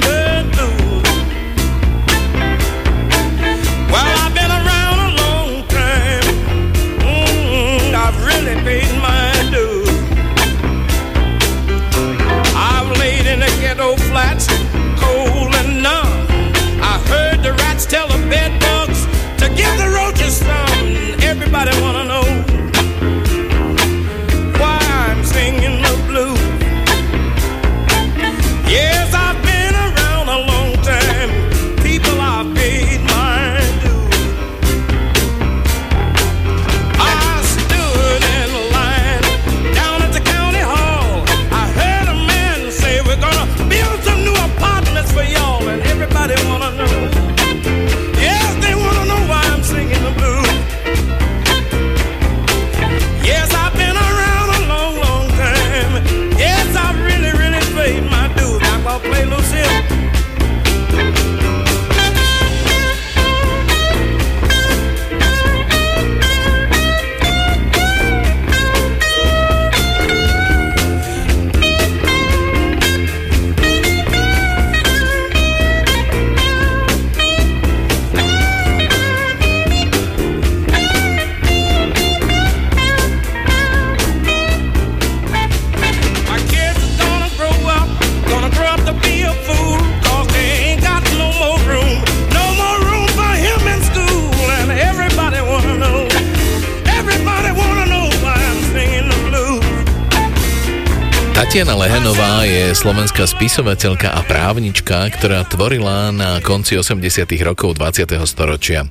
[101.57, 107.01] Tatiana Lehenová je slovenská spisovateľka a právnička, ktorá tvorila na konci 80
[107.41, 108.13] rokov 20.
[108.29, 108.85] storočia.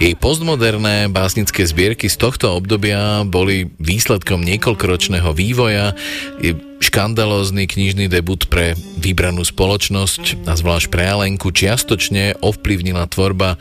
[0.00, 5.92] Jej postmoderné básnické zbierky z tohto obdobia boli výsledkom niekoľkoročného vývoja.
[6.78, 13.58] Škandalózny knižný debut pre vybranú spoločnosť a zvlášť pre Alenku čiastočne ovplyvnila tvorba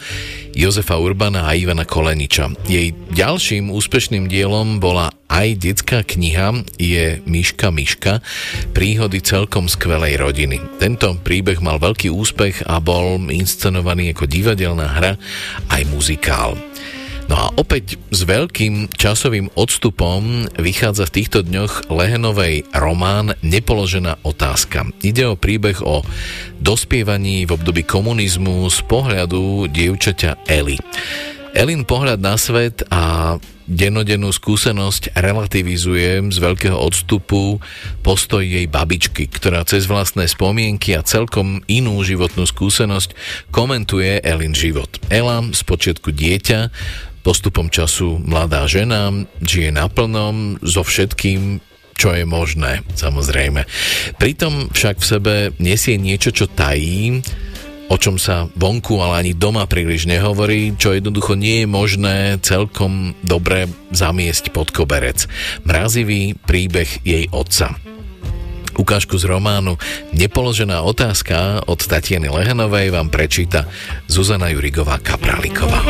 [0.53, 2.53] Jozefa Urbana a Ivana Koleniča.
[2.65, 8.23] Jej ďalším úspešným dielom bola aj detská kniha je Myška Myška,
[8.71, 10.57] príhody celkom skvelej rodiny.
[10.79, 15.13] Tento príbeh mal veľký úspech a bol inscenovaný ako divadelná hra
[15.67, 16.55] aj muzikál.
[17.27, 24.87] No a opäť s veľkým časovým odstupom vychádza v týchto dňoch Lehenovej román Nepoložená otázka.
[25.03, 26.07] Ide o príbeh o
[26.63, 30.79] dospievaní v období komunizmu z pohľadu dievčaťa Eli.
[31.51, 33.35] Elin pohľad na svet a
[33.67, 37.59] denodennú skúsenosť relativizuje z veľkého odstupu
[37.99, 43.11] postoj jej babičky, ktorá cez vlastné spomienky a celkom inú životnú skúsenosť
[43.51, 44.87] komentuje Elin život.
[45.11, 46.71] Ela, spočiatku dieťa,
[47.27, 49.11] postupom času mladá žena,
[49.43, 51.59] žije naplno so všetkým,
[51.99, 53.67] čo je možné, samozrejme.
[54.15, 57.19] Pritom však v sebe nesie niečo, čo tají,
[57.91, 63.11] o čom sa vonku, ale ani doma príliš nehovorí, čo jednoducho nie je možné celkom
[63.27, 65.27] dobre zamiesť pod koberec.
[65.67, 67.75] Mrazivý príbeh jej otca.
[68.77, 69.75] Ukážku z románu
[70.13, 73.65] Nepoložená otázka od Tatiany Lehenovej vám prečíta
[74.05, 75.81] Zuzana Jurigová Kapráliková.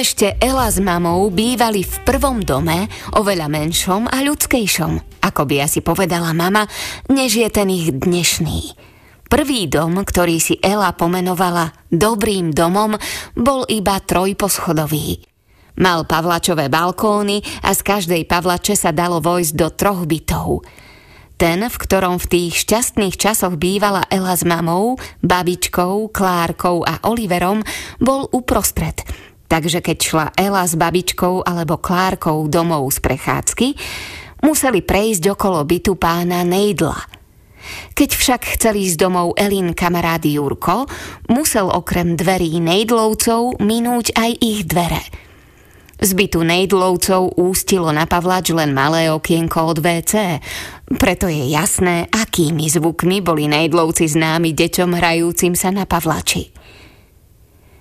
[0.00, 2.88] Ešte Ela s mamou bývali v prvom dome,
[3.20, 6.64] oveľa menšom a ľudskejšom, ako by asi povedala mama,
[7.12, 8.80] než je ten ich dnešný.
[9.28, 12.96] Prvý dom, ktorý si Ela pomenovala dobrým domom,
[13.36, 15.20] bol iba trojposchodový.
[15.84, 20.48] Mal pavlačové balkóny a z každej pavlače sa dalo vojsť do troch bytov–
[21.40, 27.64] ten, v ktorom v tých šťastných časoch bývala Ela s mamou, babičkou, Klárkou a Oliverom,
[27.96, 29.00] bol uprostred.
[29.50, 33.66] Takže keď šla Ela s babičkou alebo Klárkou domov z prechádzky,
[34.46, 37.18] museli prejsť okolo bytu pána Nejdla.
[37.92, 40.86] Keď však chcel ísť domov Elin kamarád Jurko,
[41.28, 45.02] musel okrem dverí Nejdlovcov minúť aj ich dvere–
[46.00, 50.40] z bytu Nejdlovcov ústilo na Pavlač len malé okienko od WC.
[50.96, 56.56] Preto je jasné, akými zvukmi boli Nejdlovci známi deťom hrajúcim sa na Pavlači.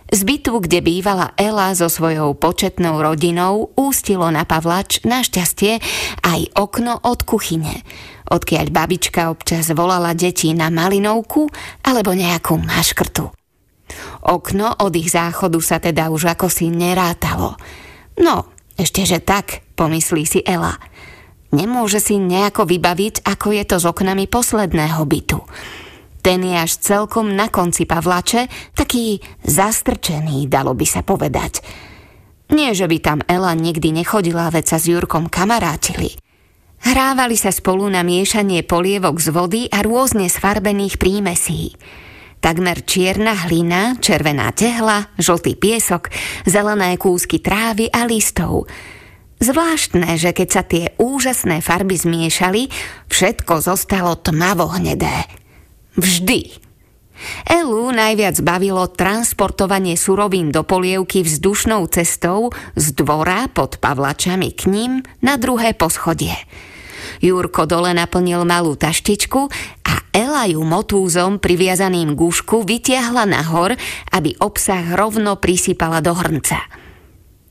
[0.09, 5.77] Z bytu, kde bývala Ela so svojou početnou rodinou, ústilo na Pavlač našťastie
[6.25, 7.85] aj okno od kuchyne,
[8.29, 11.45] odkiaľ babička občas volala deti na malinovku
[11.85, 13.29] alebo nejakú maškrtu.
[14.25, 17.53] Okno od ich záchodu sa teda už ako si nerátalo–
[18.19, 20.75] No, ešte že tak, pomyslí si Ela.
[21.55, 25.39] Nemôže si nejako vybaviť, ako je to s oknami posledného bytu.
[26.19, 31.63] Ten je až celkom na konci Pavlače, taký zastrčený, dalo by sa povedať.
[32.49, 36.17] Nie, že by tam Ela nikdy nechodila, veď sa s Jurkom kamarátili.
[36.79, 41.75] Hrávali sa spolu na miešanie polievok z vody a rôzne sfarbených prímesí.
[42.39, 46.07] Takmer čierna hlina, červená tehla, žltý piesok,
[46.47, 48.71] zelené kúsky trávy a listov.
[49.43, 52.71] Zvláštne, že keď sa tie úžasné farby zmiešali,
[53.11, 55.38] všetko zostalo tmavo hnedé.
[55.99, 56.55] Vždy.
[57.43, 64.91] Elu najviac bavilo transportovanie surovín do polievky vzdušnou cestou z dvora pod Pavlačami k ním
[65.19, 66.33] na druhé poschodie–
[67.19, 69.51] Jurko dole naplnil malú taštičku
[69.83, 73.77] a Ela ju motúzom priviazaným k úšku vytiahla nahor,
[74.09, 76.57] aby obsah rovno prisypala do hrnca.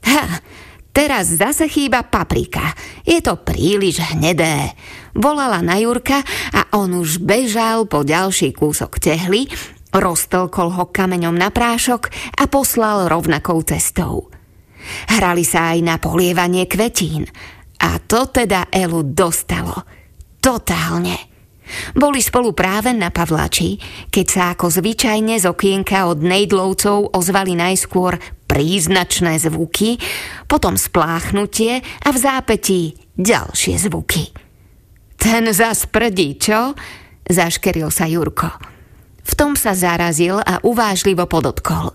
[0.02, 0.42] Ha,
[0.90, 2.74] teraz zase chýba paprika.
[3.06, 4.74] Je to príliš hnedé.
[5.18, 6.22] Volala na Jurka
[6.54, 9.50] a on už bežal po ďalší kúsok tehly,
[9.90, 12.08] roztelkol ho kameňom na prášok
[12.38, 14.30] a poslal rovnakou cestou.
[15.10, 17.26] Hrali sa aj na polievanie kvetín–
[17.78, 19.86] a to teda Elu dostalo.
[20.42, 21.30] Totálne.
[21.92, 23.76] Boli spolu práve na Pavlači,
[24.08, 28.16] keď sa ako zvyčajne z okienka od nejdlovcov ozvali najskôr
[28.48, 30.00] príznačné zvuky,
[30.48, 32.80] potom spláchnutie a v zápetí
[33.20, 34.47] ďalšie zvuky.
[35.18, 36.78] Ten zas prdí, čo?
[37.28, 38.48] Zaškeril sa Jurko.
[39.26, 41.92] V tom sa zarazil a uvážlivo podotkol.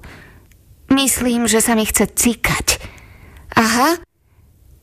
[0.93, 2.77] Myslím, že sa mi chce cikať.
[3.57, 3.97] Aha,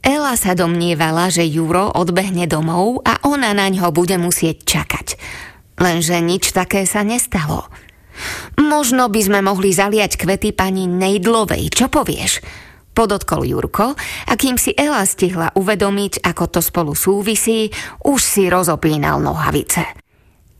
[0.00, 5.20] Ela sa domnievala, že Juro odbehne domov a ona na ňo bude musieť čakať.
[5.76, 7.68] Lenže nič také sa nestalo.
[8.56, 12.40] Možno by sme mohli zaliať kvety pani Nejdlovej, čo povieš?
[12.90, 13.94] Podotkol Jurko
[14.26, 17.70] a kým si Ela stihla uvedomiť, ako to spolu súvisí,
[18.04, 20.00] už si rozopínal nohavice.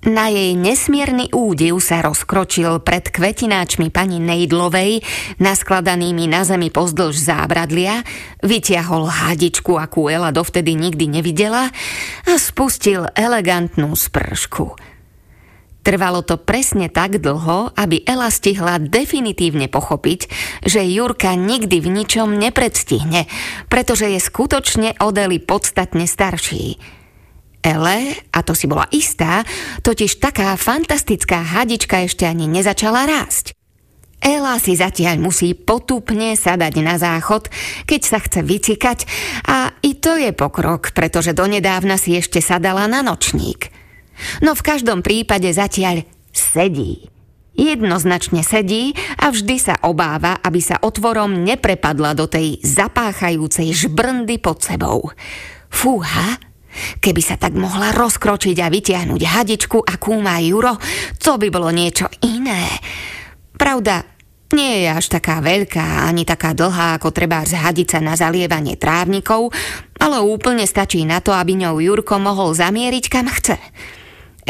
[0.01, 5.05] Na jej nesmierny údiv sa rozkročil pred kvetináčmi pani Nejdlovej,
[5.37, 8.01] naskladanými na zemi pozdĺž zábradlia,
[8.41, 11.69] vytiahol hádičku, akú Ela dovtedy nikdy nevidela
[12.25, 14.90] a spustil elegantnú spršku.
[15.81, 20.29] Trvalo to presne tak dlho, aby Ela stihla definitívne pochopiť,
[20.69, 23.25] že Jurka nikdy v ničom nepredstihne,
[23.73, 26.77] pretože je skutočne od podstatne starší.
[27.61, 29.45] Ele, a to si bola istá,
[29.85, 33.53] totiž taká fantastická hadička ešte ani nezačala rásť.
[34.21, 37.49] Ela si zatiaľ musí potupne sadať na záchod,
[37.89, 39.09] keď sa chce vycikať
[39.49, 43.80] a i to je pokrok, pretože donedávna si ešte sadala na nočník.
[44.41, 47.11] No v každom prípade zatiaľ sedí.
[47.55, 54.65] Jednoznačne sedí a vždy sa obáva, aby sa otvorom neprepadla do tej zapáchajúcej žbrndy pod
[54.65, 55.13] sebou.
[55.69, 56.41] Fúha,
[57.03, 60.79] Keby sa tak mohla rozkročiť a vytiahnuť hadičku, akú má Juro,
[61.19, 62.63] to by bolo niečo iné.
[63.59, 64.07] Pravda,
[64.55, 69.55] nie je až taká veľká, ani taká dlhá, ako treba zhadiť sa na zalievanie trávnikov,
[69.99, 73.59] ale úplne stačí na to, aby ňou Jurko mohol zamieriť kam chce.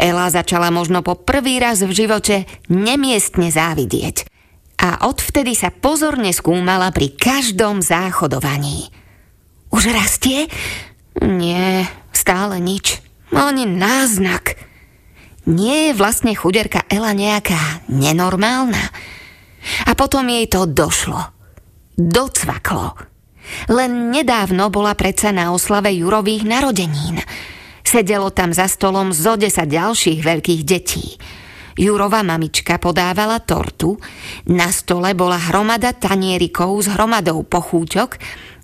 [0.01, 4.25] Ela začala možno po prvý raz v živote nemiestne závidieť.
[4.81, 8.89] A odvtedy sa pozorne skúmala pri každom záchodovaní.
[9.69, 10.49] Už rastie?
[11.21, 11.85] Nie,
[12.17, 12.97] stále nič.
[13.29, 14.57] Ani náznak.
[15.45, 18.81] Nie je vlastne chuderka Ela nejaká nenormálna?
[19.85, 21.29] A potom jej to došlo.
[21.93, 22.97] Docvaklo.
[23.69, 27.21] Len nedávno bola predsa na oslave Jurových narodenín.
[27.91, 31.19] Sedelo tam za stolom zo 10 ďalších veľkých detí.
[31.75, 33.99] Jurova mamička podávala tortu,
[34.47, 38.15] na stole bola hromada tanierikov s hromadou pochúťok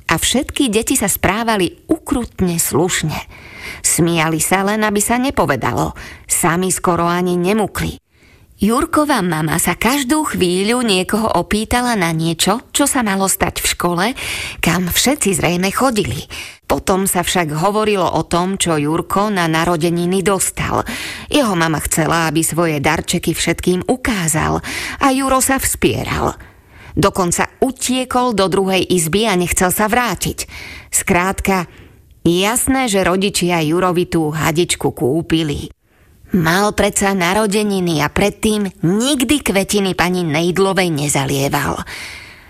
[0.08, 3.20] a všetky deti sa správali ukrutne slušne.
[3.84, 5.92] Smiali sa len, aby sa nepovedalo.
[6.24, 8.00] Sami skoro ani nemukli.
[8.64, 14.06] Jurková mama sa každú chvíľu niekoho opýtala na niečo, čo sa malo stať v škole,
[14.64, 16.26] kam všetci zrejme chodili.
[16.68, 20.84] Potom sa však hovorilo o tom, čo Jurko na narodeniny dostal.
[21.32, 24.60] Jeho mama chcela, aby svoje darčeky všetkým ukázal
[25.00, 26.36] a Juro sa vspieral–
[26.98, 30.50] Dokonca utiekol do druhej izby a nechcel sa vrátiť.
[30.90, 31.70] Skrátka,
[32.26, 35.70] jasné, že rodičia Jurovi tú hadičku kúpili.
[36.34, 41.86] Mal predsa narodeniny a predtým nikdy kvetiny pani Nejdlovej nezalieval.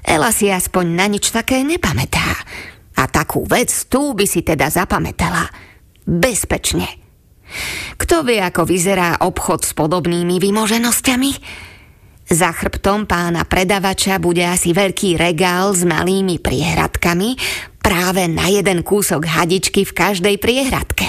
[0.07, 2.39] Ela si aspoň na nič také nepamätá.
[2.97, 5.45] A takú vec tu by si teda zapamätala.
[6.07, 6.87] Bezpečne.
[7.95, 11.31] Kto vie, ako vyzerá obchod s podobnými vymoženosťami?
[12.27, 17.39] Za chrbtom pána predavača bude asi veľký regál s malými priehradkami,
[17.79, 21.07] práve na jeden kúsok hadičky v každej priehradke.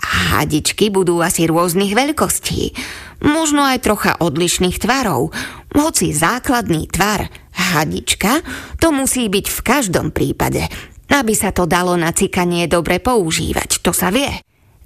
[0.00, 2.74] A hadičky budú asi rôznych veľkostí,
[3.22, 5.30] možno aj trocha odlišných tvarov,
[5.70, 8.42] hoci základný tvar hadička
[8.82, 10.66] to musí byť v každom prípade,
[11.10, 14.30] aby sa to dalo na cikanie dobre používať, to sa vie.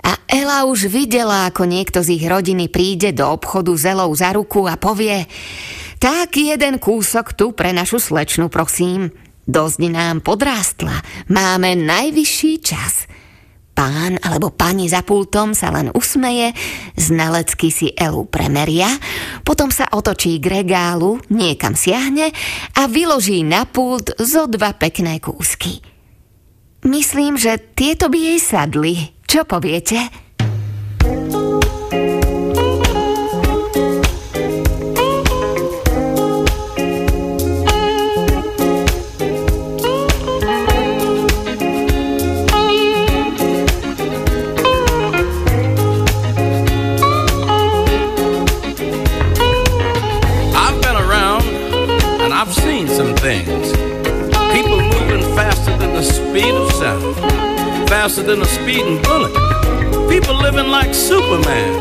[0.04, 4.68] A Ela už videla, ako niekto z ich rodiny príde do obchodu zelou za ruku
[4.68, 5.24] a povie
[6.04, 9.08] tak jeden kúsok tu pre našu slečnu, prosím.
[9.48, 11.00] Dosť nám podrástla.
[11.32, 13.08] Máme najvyšší čas.
[13.72, 16.52] Pán alebo pani za pultom sa len usmeje,
[17.00, 18.86] znalecky si Elu premeria,
[19.48, 22.28] potom sa otočí k regálu, niekam siahne
[22.76, 25.93] a vyloží na pult zo dva pekné kúsky.
[26.84, 28.94] Myslím, že tieto by jej sadli.
[29.24, 29.96] Čo poviete?
[58.04, 59.32] Faster than a speeding bullet.
[60.10, 61.72] People living like Superman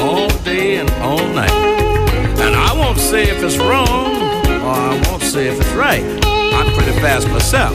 [0.00, 1.58] all day and all night.
[2.44, 4.16] And I won't say if it's wrong,
[4.66, 6.02] or I won't say if it's right.
[6.24, 7.72] I'm pretty fast myself.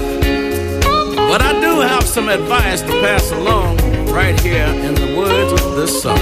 [1.30, 3.78] But I do have some advice to pass along
[4.12, 6.20] right here in the words of this song.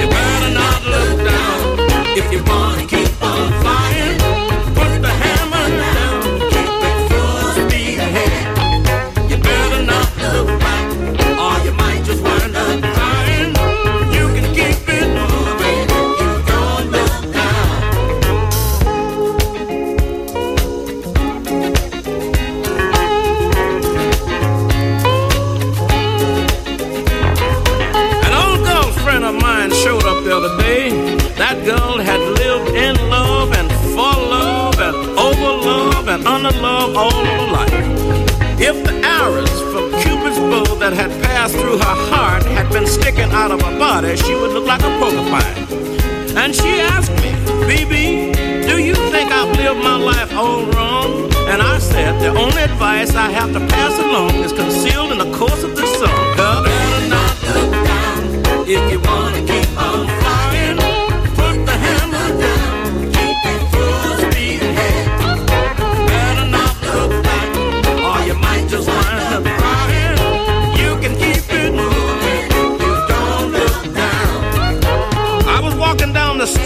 [0.00, 1.60] You better not look down
[2.20, 3.05] if you want to keep
[40.92, 44.66] had passed through her heart had been sticking out of her body, she would look
[44.66, 45.56] like a porcupine.
[46.36, 47.30] And she asked me,
[47.68, 51.32] BB, do you think I've lived my life all wrong?
[51.48, 55.36] And I said, the only advice I have to pass along is concealed in the
[55.36, 56.36] course of this song.
[56.36, 59.35] Girl, better not look down if you want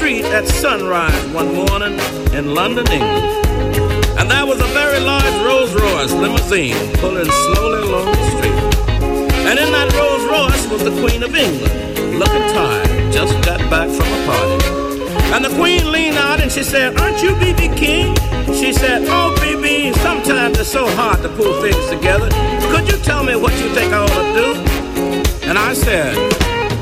[0.01, 1.93] street at sunrise one morning
[2.33, 3.47] in London, England.
[4.19, 8.61] And there was a very large Rolls Royce limousine pulling slowly along the street.
[9.49, 13.91] And in that Rolls Royce was the Queen of England, looking tired, just got back
[13.91, 14.65] from a party.
[15.35, 18.17] And the Queen leaned out and she said, Aren't you BB King?
[18.55, 22.31] She said, Oh, BB, sometimes it's so hard to pull things together.
[22.73, 24.49] Could you tell me what you think I ought to do?
[25.47, 26.17] And I said,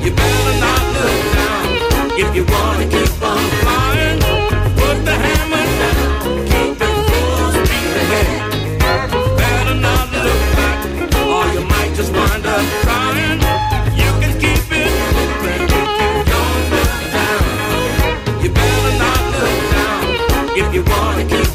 [0.04, 1.17] You better not down
[2.18, 4.18] if you want to keep on flying.
[4.78, 8.28] Put the hammer down, keep it full speed ahead.
[9.38, 10.78] Better not look back,
[11.14, 13.38] or you might just wind up crying.
[14.02, 18.42] You can keep it moving if you don't look down.
[18.42, 20.02] You better not look down
[20.60, 21.47] if you want to keep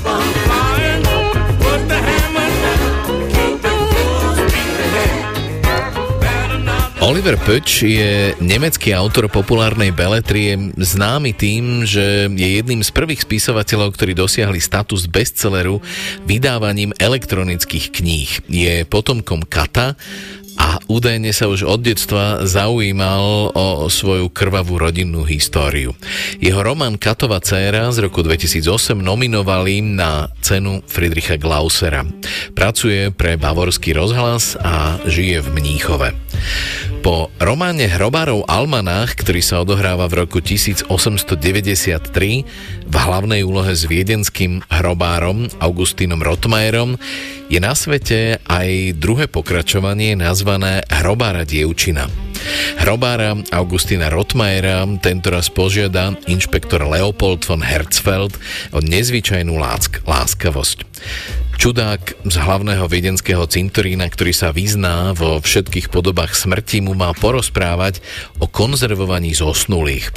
[7.04, 13.92] Oliver Pötsch je nemecký autor populárnej beletrie, známy tým, že je jedným z prvých spisovateľov,
[13.92, 15.84] ktorí dosiahli status bestselleru
[16.24, 18.32] vydávaním elektronických kníh.
[18.48, 20.00] Je potomkom Kata
[20.56, 25.92] a údajne sa už od detstva zaujímal o svoju krvavú rodinnú históriu.
[26.40, 32.08] Jeho román Katova dcéra z roku 2008 nominovali na cenu Friedricha Glausera.
[32.56, 36.10] Pracuje pre Bavorský rozhlas a žije v Mníchove.
[37.04, 40.88] Po románe Hrobárov Almanách, ktorý sa odohráva v roku 1893
[42.84, 47.00] v hlavnej úlohe s viedenským hrobárom Augustínom Rotmajerom,
[47.48, 52.10] je na svete aj druhé pokračovanie nazvané Hrobára dievčina.
[52.84, 58.36] Hrobára Augustina Rotmajera tentoraz požiada inšpektor Leopold von Herzfeld
[58.76, 60.84] o nezvyčajnú lásk- láskavosť.
[61.54, 68.04] Čudák z hlavného viedenského cintorína, ktorý sa vyzná vo všetkých podobách smrti, mu má porozprávať
[68.44, 70.12] o konzervovaní zosnulých.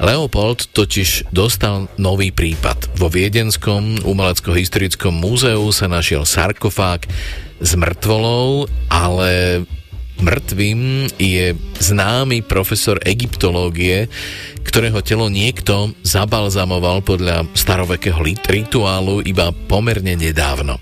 [0.00, 2.96] Leopold totiž dostal nový prípad.
[2.96, 7.04] Vo Viedenskom umelecko-historickom múzeu sa našiel sarkofág
[7.60, 9.62] s mŕtvolou, ale
[10.16, 14.08] mŕtvým je známy profesor egyptológie,
[14.64, 20.80] ktorého telo niekto zabalzamoval podľa starovekého rituálu iba pomerne nedávno.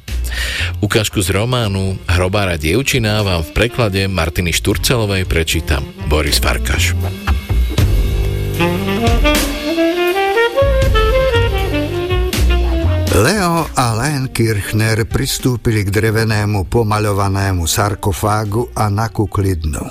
[0.79, 6.95] Ukážku z románu Hrobára dievčina vám v preklade Martiny Šturcelovej prečíta Boris Farkaš.
[13.15, 19.87] Leo a Len Kirchner pristúpili k drevenému pomaľovanému sarkofágu a nakúkli dnu.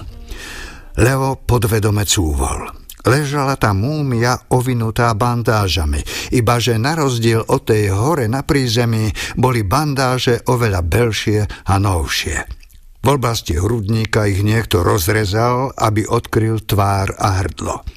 [1.00, 2.68] Leo podvedome cúvol.
[3.08, 6.04] Ležala tam múmia ovinutá bandážami,
[6.36, 9.08] iba že na rozdiel od tej hore na prízemí
[9.40, 12.38] boli bandáže oveľa belšie a novšie.
[13.00, 17.88] V oblasti hrudníka ich niekto rozrezal, aby odkryl tvár a hrdlo.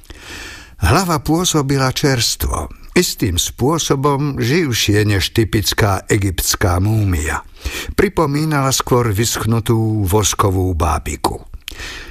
[0.87, 7.45] Hlava pôsobila čerstvo, istým spôsobom živšie než typická egyptská múmia.
[7.93, 11.45] Pripomínala skôr vyschnutú voskovú bábiku.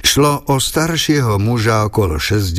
[0.06, 2.54] Šlo o staršieho muža okolo 60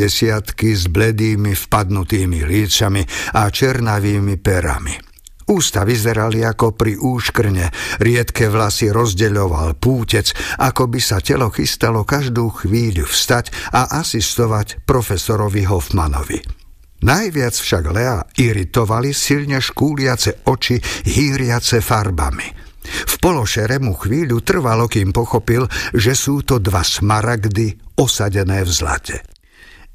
[0.60, 5.08] s bledými vpadnutými lícami a černavými perami.
[5.48, 7.72] Ústa vyzerali ako pri úškrne,
[8.04, 15.64] riedke vlasy rozdeľoval pútec, ako by sa telo chystalo každú chvíľu vstať a asistovať profesorovi
[15.64, 16.57] Hoffmanovi.
[17.04, 22.50] Najviac však Lea iritovali silne škúliace oči hýriace farbami–
[22.88, 29.18] v pološere mu chvíľu trvalo, kým pochopil, že sú to dva smaragdy osadené v zlate.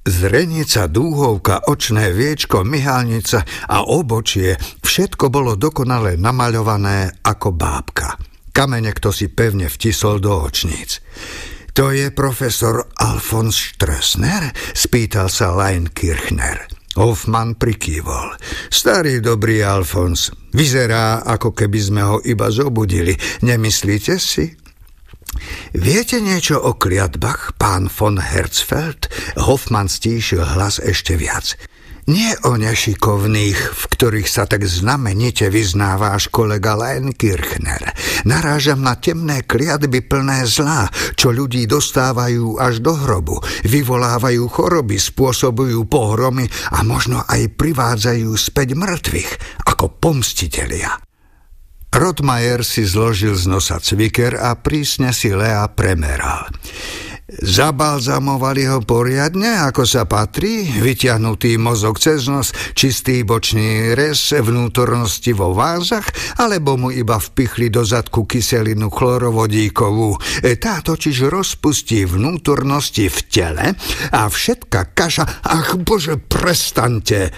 [0.02, 8.18] Zrenica, dúhovka, očné viečko, myhalnica a obočie, všetko bolo dokonale namaľované ako bábka.
[8.50, 11.00] Kamene kto si pevne vtisol do očníc.
[11.72, 14.52] To je profesor Alfons Strössner?
[14.74, 16.81] spýtal sa Lein Kirchner.
[16.92, 18.36] Hoffman prikývol.
[18.68, 23.16] Starý dobrý Alfons, vyzerá, ako keby sme ho iba zobudili.
[23.40, 24.52] Nemyslíte si?
[25.72, 29.08] Viete niečo o kliatbách, pán von Herzfeld?
[29.40, 31.56] Hoffman stíšil hlas ešte viac.
[32.10, 36.74] Nie o nešikovných, v ktorých sa tak znamenite vyznáváš kolega
[37.14, 37.94] Kirchner.
[38.26, 45.86] Narážam na temné kliatby plné zla, čo ľudí dostávajú až do hrobu, vyvolávajú choroby, spôsobujú
[45.86, 50.98] pohromy a možno aj privádzajú späť mŕtvych, ako pomstitelia.
[51.92, 56.50] Rotmajer si zložil z nosa cviker a prísne si Lea premeral.
[57.40, 65.56] Zabalzamovali ho poriadne, ako sa patrí, vyťahnutý mozog cez nos, čistý bočný rez vnútornosti vo
[65.56, 66.04] vázach,
[66.36, 70.20] alebo mu iba vpichli do zadku kyselinu chlorovodíkovú.
[70.44, 73.66] E, tá totiž rozpustí vnútornosti v tele
[74.12, 77.32] a všetka kaša, ach bože, prestante,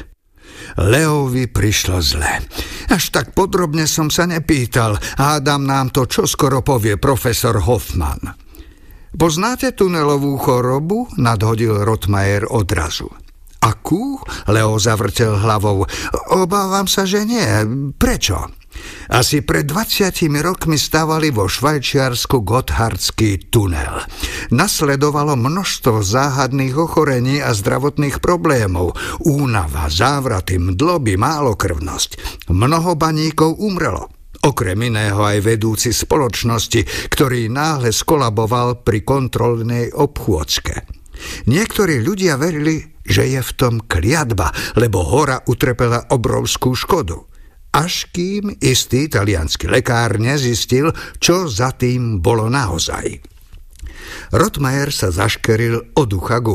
[0.74, 2.42] Leovi prišlo zle.
[2.90, 4.98] Až tak podrobne som sa nepýtal.
[5.20, 8.43] Hádam nám to čoskoro povie profesor Hoffman.
[9.14, 11.06] Poznáte tunelovú chorobu?
[11.14, 13.10] Nadhodil Rotmajer odrazu.
[13.62, 14.20] Akú?
[14.50, 15.88] Leo zavrtel hlavou.
[16.34, 17.46] Obávam sa, že nie.
[17.96, 18.52] Prečo?
[19.08, 20.10] Asi pred 20
[20.42, 24.02] rokmi stavali vo Švajčiarsku Gotthardský tunel.
[24.50, 28.98] Nasledovalo množstvo záhadných ochorení a zdravotných problémov.
[29.22, 32.10] Únava, závraty, mdloby, málokrvnosť.
[32.50, 34.13] Mnoho baníkov umrelo.
[34.44, 40.84] Okrem iného aj vedúci spoločnosti, ktorý náhle skolaboval pri kontrolnej obchôdzke.
[41.48, 47.16] Niektorí ľudia verili, že je v tom kliatba, lebo hora utrpela obrovskú škodu.
[47.72, 53.24] Až kým istý talianský lekár nezistil, čo za tým bolo naozaj.
[54.30, 56.48] Rotmajer sa zaškeril od ucha k.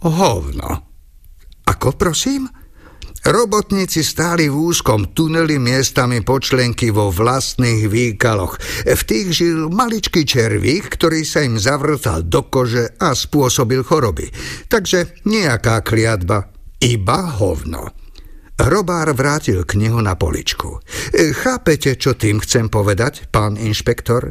[0.00, 0.70] Hovno.
[1.68, 2.48] Ako prosím?
[3.26, 8.54] Robotníci stáli v úzkom tuneli miestami počlenky vo vlastných výkaloch.
[8.86, 14.30] V tých žil maličký červík, ktorý sa im zavrtal do kože a spôsobil choroby.
[14.70, 17.90] Takže nejaká kliatba, iba hovno.
[18.62, 20.78] Robár vrátil knihu na poličku.
[21.12, 24.30] Chápete, čo tým chcem povedať, pán inšpektor?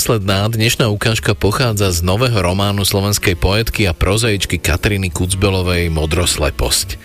[0.00, 6.96] Predposledná dnešná ukážka pochádza z nového románu slovenskej poetky a prozaičky Katriny Kucbelovej Modrosleposť.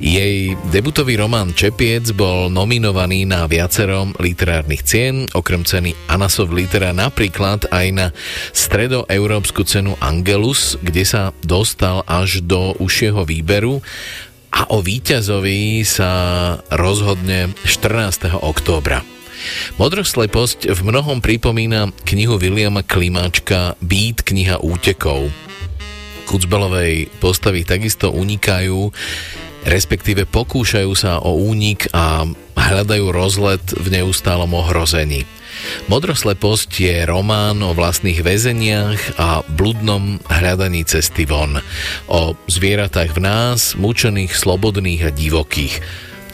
[0.00, 7.68] Jej debutový román Čepiec bol nominovaný na viacero literárnych cien, okrem ceny Anasov Litera napríklad
[7.68, 8.06] aj na
[8.56, 13.84] stredoeurópsku cenu Angelus, kde sa dostal až do užšieho výberu
[14.56, 16.08] a o víťazovi sa
[16.72, 18.40] rozhodne 14.
[18.40, 19.21] októbra.
[19.78, 25.30] Modrosleposť v mnohom pripomína knihu Williama Klimáčka Být kniha útekov.
[26.26, 28.94] Kucbelovej postavy takisto unikajú
[29.62, 32.26] respektíve pokúšajú sa o únik a
[32.58, 35.22] hľadajú rozlet v neustálom ohrození.
[35.86, 41.60] Modrosleposť je román o vlastných väzeniach a bludnom hľadaní cesty von.
[42.08, 45.74] O zvieratách v nás, mučených, slobodných a divokých.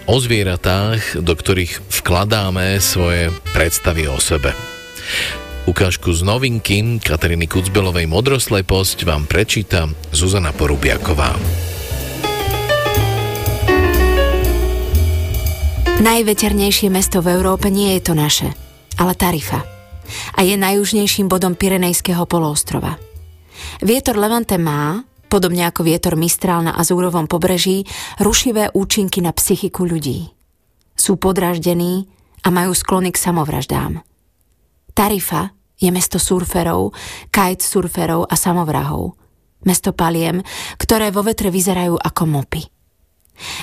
[0.09, 4.57] O zvieratách, do ktorých vkladáme svoje predstavy o sebe.
[5.69, 11.37] Ukážku z novinky Katariny Kucbelovej Modrosleposť vám prečíta Zuzana Porubiaková.
[16.01, 18.49] Najveternejšie mesto v Európe nie je to naše,
[18.97, 19.61] ale Tarifa.
[20.33, 22.97] A je najjužnejším bodom Pirenejského poloostrova.
[23.85, 27.85] Vietor Levante má, podobne ako vietor Mistral na Azúrovom pobreží,
[28.19, 30.33] rušivé účinky na psychiku ľudí.
[30.99, 32.09] Sú podraždení
[32.43, 34.03] a majú sklony k samovraždám.
[34.97, 36.91] Tarifa je mesto surferov,
[37.31, 39.15] kitesurferov a samovrahov.
[39.63, 40.43] Mesto paliem,
[40.81, 42.63] ktoré vo vetre vyzerajú ako mopy.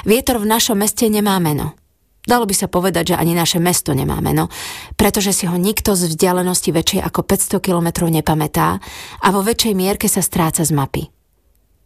[0.08, 1.74] Vietor v našom meste nemá meno–
[2.26, 4.50] Dalo by sa povedať, že ani naše mesto nemá meno,
[4.98, 8.82] pretože si ho nikto z vzdialenosti väčšej ako 500 kilometrov nepamätá
[9.22, 11.15] a vo väčšej mierke sa stráca z mapy.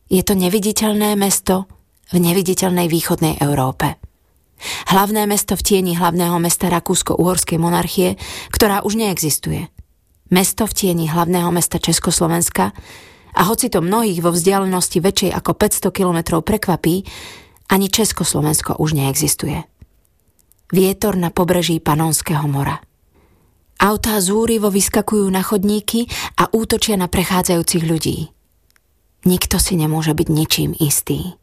[0.09, 1.69] Je to neviditeľné mesto
[2.09, 4.01] v neviditeľnej východnej Európe.
[4.91, 8.19] Hlavné mesto v tieni hlavného mesta Rakúsko-Uhorskej monarchie,
[8.51, 9.71] ktorá už neexistuje.
[10.33, 12.75] Mesto v tieni hlavného mesta Československa
[13.37, 17.07] a hoci to mnohých vo vzdialenosti väčšej ako 500 kilometrov prekvapí,
[17.69, 19.69] ani Československo už neexistuje
[20.71, 22.77] vietor na pobreží Panonského mora.
[23.79, 26.05] Autá zúrivo vyskakujú na chodníky
[26.35, 28.17] a útočia na prechádzajúcich ľudí.
[29.27, 31.35] Nikto si nemôže byť ničím istý.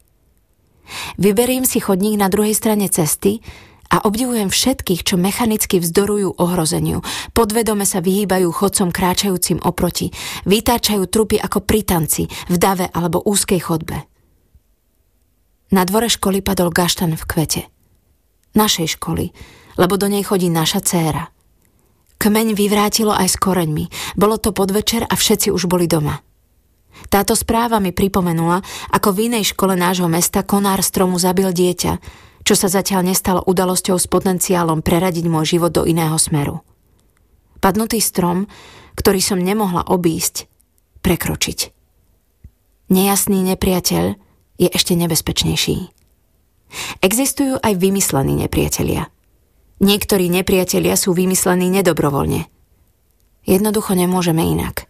[1.19, 3.43] Vyberiem si chodník na druhej strane cesty
[3.91, 7.03] a obdivujem všetkých, čo mechanicky vzdorujú ohrozeniu,
[7.35, 10.11] podvedome sa vyhýbajú chodcom kráčajúcim oproti,
[10.47, 14.03] vytáčajú trupy ako pri tanci, v dave alebo úzkej chodbe.
[15.71, 17.63] Na dvore školy padol gaštan v kvete–
[18.57, 19.29] našej školy,
[19.77, 21.29] lebo do nej chodí naša dcéra.
[22.17, 24.17] Kmeň vyvrátilo aj s koreňmi.
[24.17, 26.17] Bolo to podvečer a všetci už boli doma.
[27.07, 28.59] Táto správa mi pripomenula,
[28.91, 31.93] ako v inej škole nášho mesta konár stromu zabil dieťa,
[32.47, 36.63] čo sa zatiaľ nestalo udalosťou s potenciálom preradiť môj život do iného smeru.
[37.59, 38.47] Padnutý strom,
[38.95, 40.47] ktorý som nemohla obísť,
[41.03, 41.75] prekročiť.
[42.87, 44.05] Nejasný nepriateľ
[44.57, 45.91] je ešte nebezpečnejší.
[47.03, 49.11] Existujú aj vymyslení nepriatelia.
[49.83, 52.49] Niektorí nepriatelia sú vymyslení nedobrovoľne.
[53.45, 54.86] Jednoducho nemôžeme inak.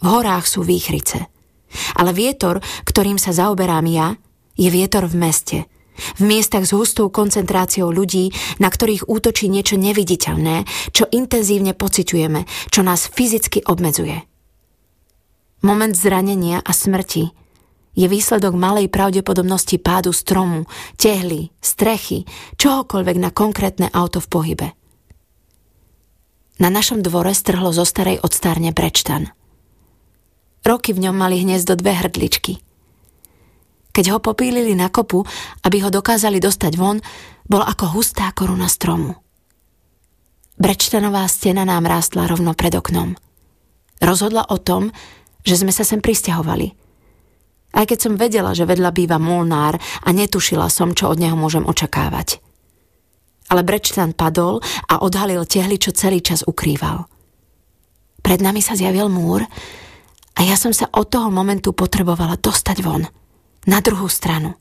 [0.00, 1.28] V horách sú výchrice.
[1.94, 2.58] Ale vietor,
[2.88, 4.16] ktorým sa zaoberám ja,
[4.58, 5.58] je vietor v meste.
[6.16, 10.64] V miestach s hustou koncentráciou ľudí, na ktorých útočí niečo neviditeľné,
[10.96, 14.24] čo intenzívne pociťujeme, čo nás fyzicky obmedzuje.
[15.60, 17.36] Moment zranenia a smrti
[17.92, 20.64] je výsledok malej pravdepodobnosti pádu stromu,
[20.96, 22.24] tehly, strechy,
[22.56, 24.68] čohokoľvek na konkrétne auto v pohybe.
[26.60, 29.32] Na našom dvore strhlo zo starej odstárne brečtan.
[30.70, 32.62] Roky v ňom mali hniezdo dve hrdličky.
[33.90, 35.26] Keď ho popílili na kopu,
[35.66, 37.02] aby ho dokázali dostať von,
[37.50, 39.18] bol ako hustá koruna stromu.
[40.54, 43.18] Brečtanová stena nám rástla rovno pred oknom.
[43.98, 44.94] Rozhodla o tom,
[45.42, 46.70] že sme sa sem pristahovali–
[47.70, 51.62] aj keď som vedela, že vedľa býva Molnár a netušila som, čo od neho môžem
[51.62, 52.42] očakávať.
[53.50, 57.06] Ale Brečtan padol a odhalil tehly, čo celý čas ukrýval.
[58.20, 59.46] Pred nami sa zjavil múr
[60.38, 63.06] a ja som sa od toho momentu potrebovala dostať von,
[63.66, 64.56] na druhú stranu.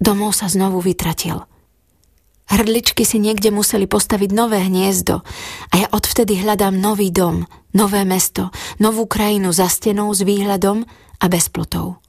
[0.00, 1.42] Domov sa znovu vytratil.
[2.44, 5.24] Hrdličky si niekde museli postaviť nové hniezdo
[5.72, 10.84] a ja odvtedy hľadám nový dom, nové mesto, novú krajinu za stenou s výhľadom,
[11.20, 12.04] a bez plotov.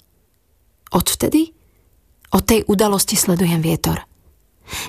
[0.92, 1.56] Odvtedy?
[2.36, 4.04] Od tej udalosti sledujem vietor.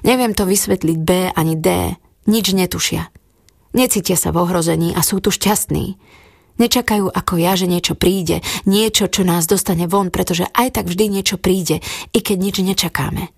[0.03, 1.95] Neviem to vysvetliť B ani D,
[2.27, 3.07] nič netušia.
[3.77, 6.01] Necítia sa v ohrození a sú tu šťastní.
[6.57, 11.21] Nečakajú ako ja, že niečo príde, niečo, čo nás dostane von, pretože aj tak vždy
[11.21, 13.29] niečo príde, i keď nič nečakáme.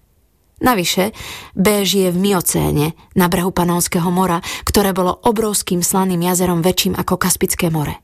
[0.58, 1.14] Navyše,
[1.54, 7.14] B žije v Miocéne, na brehu Panónskeho mora, ktoré bolo obrovským slaným jazerom väčším ako
[7.14, 8.02] Kaspické more.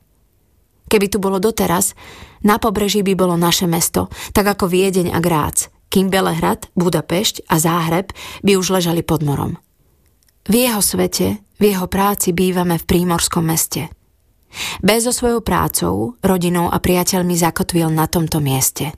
[0.87, 1.97] Keby tu bolo doteraz,
[2.45, 7.59] na pobreží by bolo naše mesto, tak ako Viedeň a Grác, kým Belehrad, Budapešť a
[7.59, 8.15] Záhreb
[8.45, 9.59] by už ležali pod morom.
[10.45, 13.89] V jeho svete, v jeho práci bývame v prímorskom meste.
[14.79, 18.91] Bez so svojou prácou, rodinou a priateľmi zakotvil na tomto mieste–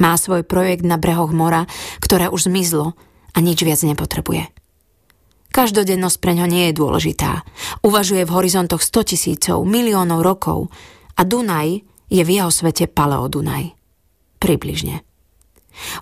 [0.00, 1.68] má svoj projekt na brehoch mora,
[2.00, 2.96] ktoré už zmizlo
[3.36, 4.48] a nič viac nepotrebuje.
[5.52, 7.44] Každodennosť pre ňo nie je dôležitá.
[7.84, 10.72] Uvažuje v horizontoch 100 tisícov, miliónov rokov
[11.18, 13.76] a Dunaj je v jeho svete Paleo Dunaj.
[14.40, 15.04] Približne.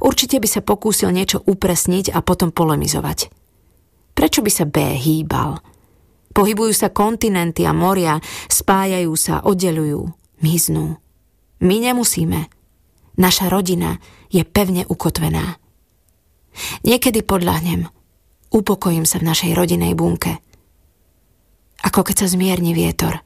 [0.05, 3.33] Určite by sa pokúsil niečo upresniť a potom polemizovať.
[4.15, 5.59] Prečo by sa B hýbal?
[6.39, 10.07] Pohybujú sa kontinenty a moria, spájajú sa, oddelujú,
[10.39, 10.95] miznú.
[11.59, 12.47] My nemusíme.
[13.19, 13.99] Naša rodina
[14.31, 15.59] je pevne ukotvená.
[16.87, 17.91] Niekedy podľahnem,
[18.55, 20.39] upokojím sa v našej rodinej bunke.
[21.83, 23.19] Ako keď sa zmierni vietor.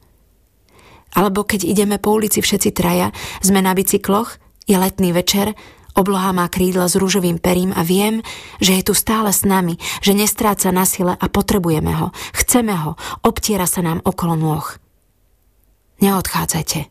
[1.12, 3.12] Alebo keď ideme po ulici všetci traja,
[3.44, 5.52] sme na bicykloch, je letný večer,
[5.96, 8.24] obloha má krídla s rúžovým perím a viem,
[8.58, 12.96] že je tu stále s nami, že nestráca na sile a potrebujeme ho, chceme ho,
[13.24, 14.66] obtiera sa nám okolo nôh.
[16.02, 16.90] Neodchádzajte.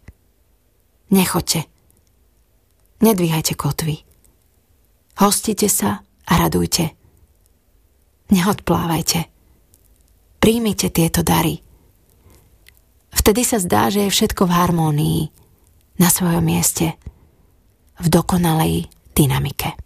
[1.12, 1.68] Nechoďte.
[3.02, 4.08] Nedvíhajte kotvy.
[5.20, 6.96] Hostite sa a radujte.
[8.32, 9.28] Neodplávajte.
[10.40, 11.60] Príjmite tieto dary.
[13.12, 15.22] Vtedy sa zdá, že je všetko v harmónii,
[16.00, 16.96] na svojom mieste,
[18.02, 19.78] v dokonalej dynamike.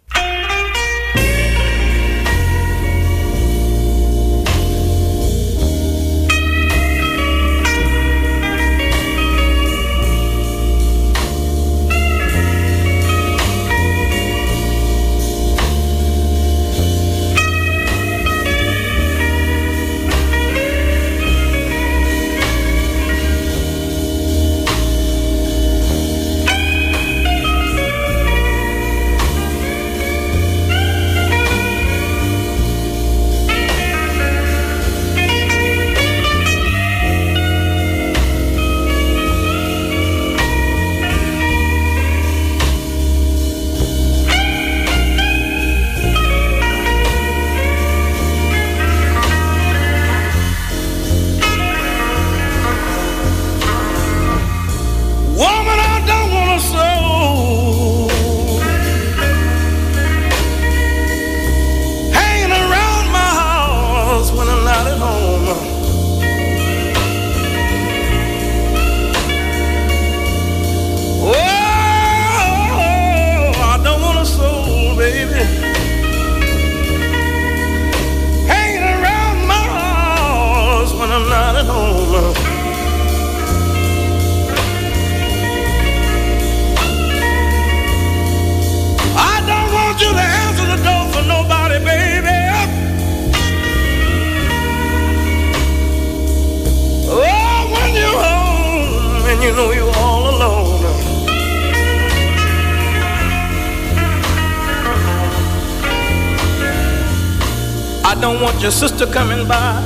[108.66, 109.80] Your sister coming by.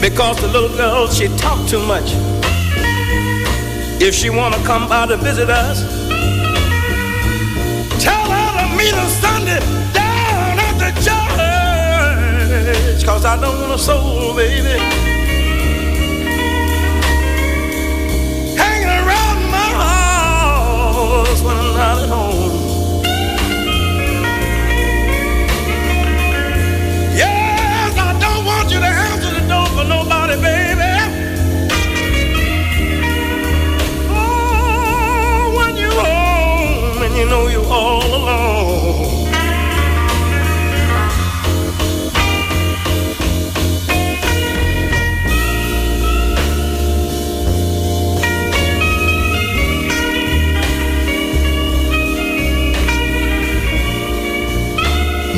[0.00, 2.14] Because the little girl she talked too much.
[4.00, 5.82] If she want to come by to visit us
[8.02, 9.60] tell her to meet us sunday
[9.92, 10.90] down at the
[12.94, 13.04] church.
[13.04, 15.09] Cause i don't want a soul baby
[37.80, 38.60] all alone.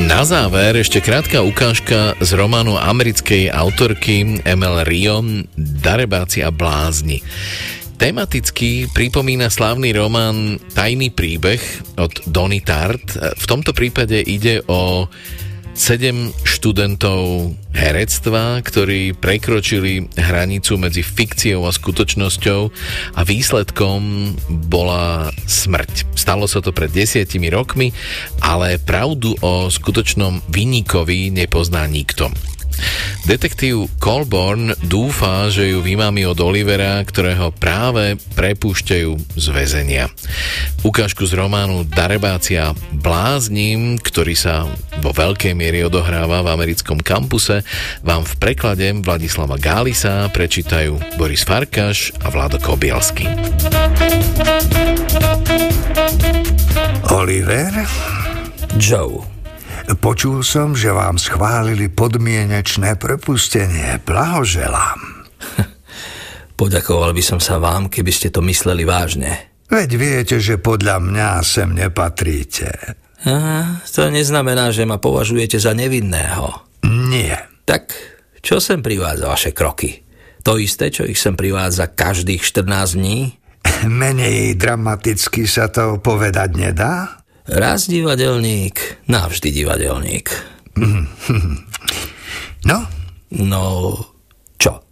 [0.02, 5.22] Na záver ešte krátka ukážka z románu americkej autorky ML Rio
[5.54, 7.22] Darebáci a blázni.
[8.02, 11.62] Tematicky pripomína slávny román Tajný príbeh
[11.94, 13.14] od Donny Tart.
[13.14, 15.06] V tomto prípade ide o
[15.70, 22.60] sedem študentov herectva, ktorí prekročili hranicu medzi fikciou a skutočnosťou
[23.14, 24.34] a výsledkom
[24.66, 26.18] bola smrť.
[26.18, 27.94] Stalo sa to pred desiatimi rokmi,
[28.42, 32.34] ale pravdu o skutočnom vyníkovi nepozná nikto.
[33.22, 40.10] Detektív Colborn dúfa, že ju vymámi od Olivera, ktorého práve prepúšťajú z väzenia.
[40.82, 44.66] Ukážku z románu Darebácia blázním, ktorý sa
[44.98, 47.62] vo veľkej miere odohráva v americkom kampuse,
[48.02, 53.30] vám v preklade Vladislava Gálisa prečítajú Boris Farkaš a Vlado Kobielsky.
[57.12, 57.70] Oliver?
[58.80, 59.41] Joe.
[59.82, 63.98] Počul som, že vám schválili podmienečné prepustenie.
[64.06, 65.26] Blahoželám.
[66.60, 69.54] Poďakoval by som sa vám, keby ste to mysleli vážne.
[69.66, 72.68] Veď viete, že podľa mňa sem nepatríte.
[73.24, 76.50] A, to neznamená, že ma považujete za nevinného.
[76.86, 77.48] Nie.
[77.64, 77.94] Tak
[78.42, 80.02] čo sem privádza vaše kroky?
[80.42, 83.38] To isté, čo ich sem privádza každých 14 dní?
[83.86, 87.21] Menej dramaticky sa to povedať nedá?
[87.46, 90.28] Raz divadelník, navždy divadelník.
[92.62, 92.86] No?
[93.34, 93.98] No,
[94.54, 94.86] čo?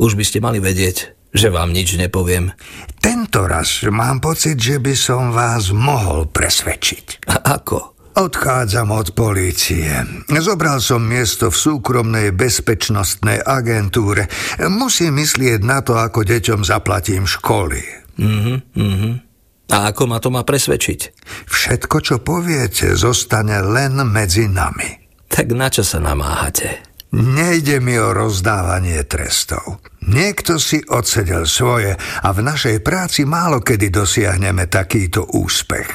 [0.00, 2.56] Už by ste mali vedieť, že vám nič nepoviem.
[2.96, 7.28] Tento raz mám pocit, že by som vás mohol presvedčiť.
[7.28, 7.98] A ako?
[8.16, 9.84] Odchádzam od polície.
[10.32, 14.32] Zobral som miesto v súkromnej bezpečnostnej agentúre.
[14.72, 17.84] Musím myslieť na to, ako deťom zaplatím školy.
[18.16, 19.27] Mhm, mhm.
[19.68, 21.00] A ako ma to má presvedčiť?
[21.44, 24.96] Všetko, čo poviete, zostane len medzi nami.
[25.28, 26.88] Tak na čo sa namáhate?
[27.08, 29.80] Nejde mi o rozdávanie trestov.
[30.08, 35.88] Niekto si odsedel svoje a v našej práci málo kedy dosiahneme takýto úspech.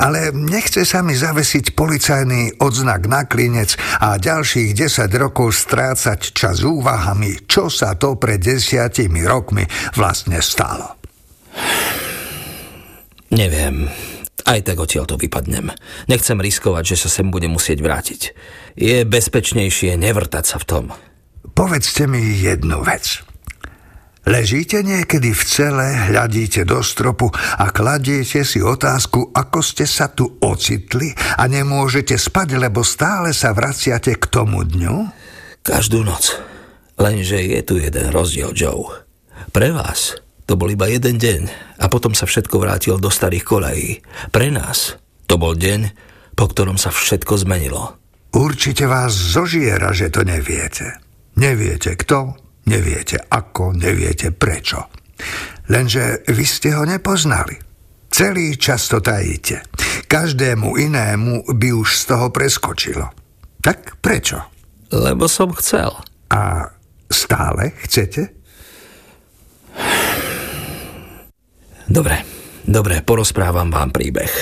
[0.00, 6.60] Ale nechce sa mi zavesiť policajný odznak na klinec a ďalších 10 rokov strácať čas
[6.60, 9.64] úvahami, čo sa to pred desiatimi rokmi
[9.96, 11.00] vlastne stalo.
[13.34, 13.90] Neviem.
[14.46, 15.74] Aj tak odtiaľ to vypadnem.
[16.06, 18.22] Nechcem riskovať, že sa sem budem musieť vrátiť.
[18.78, 20.84] Je bezpečnejšie nevrtať sa v tom.
[21.50, 23.26] Povedzte mi jednu vec.
[24.24, 30.40] Ležíte niekedy v cele, hľadíte do stropu a kladiete si otázku, ako ste sa tu
[30.40, 34.96] ocitli a nemôžete spať, lebo stále sa vraciate k tomu dňu?
[35.60, 36.40] Každú noc.
[36.96, 39.04] Lenže je tu jeden rozdiel, Joe.
[39.52, 41.42] Pre vás to bol iba jeden deň
[41.80, 43.90] a potom sa všetko vrátil do starých kolejí.
[44.28, 45.90] Pre nás to bol deň,
[46.36, 47.96] po ktorom sa všetko zmenilo.
[48.34, 51.00] Určite vás zožiera, že to neviete.
[51.38, 52.34] Neviete kto,
[52.66, 54.90] neviete ako, neviete prečo.
[55.70, 57.56] Lenže vy ste ho nepoznali.
[58.10, 59.64] Celý čas to tajíte.
[60.06, 63.10] Každému inému by už z toho preskočilo.
[63.58, 64.38] Tak prečo?
[64.92, 65.90] Lebo som chcel.
[66.30, 66.70] A
[67.10, 68.30] stále chcete?
[71.84, 72.24] Dobre,
[72.64, 74.32] dobre, porozprávam vám príbeh.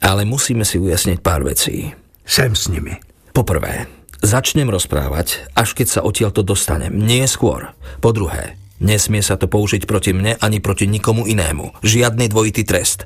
[0.00, 1.92] Ale musíme si ujasniť pár vecí.
[2.24, 2.96] Sem s nimi.
[3.36, 3.90] Poprvé,
[4.24, 6.96] začnem rozprávať, až keď sa odtiaľto dostanem.
[6.96, 7.76] Nie skôr.
[8.00, 11.84] Po druhé, nesmie sa to použiť proti mne ani proti nikomu inému.
[11.84, 13.04] Žiadny dvojitý trest.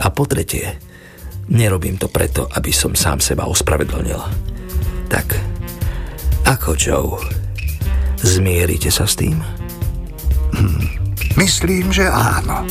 [0.00, 0.80] A po tretie,
[1.52, 4.20] nerobím to preto, aby som sám seba ospravedlnil.
[5.10, 5.36] Tak,
[6.46, 7.18] ako Joe,
[8.22, 9.42] zmierite sa s tým?
[10.56, 10.99] Hm,
[11.36, 12.66] myslím, že áno.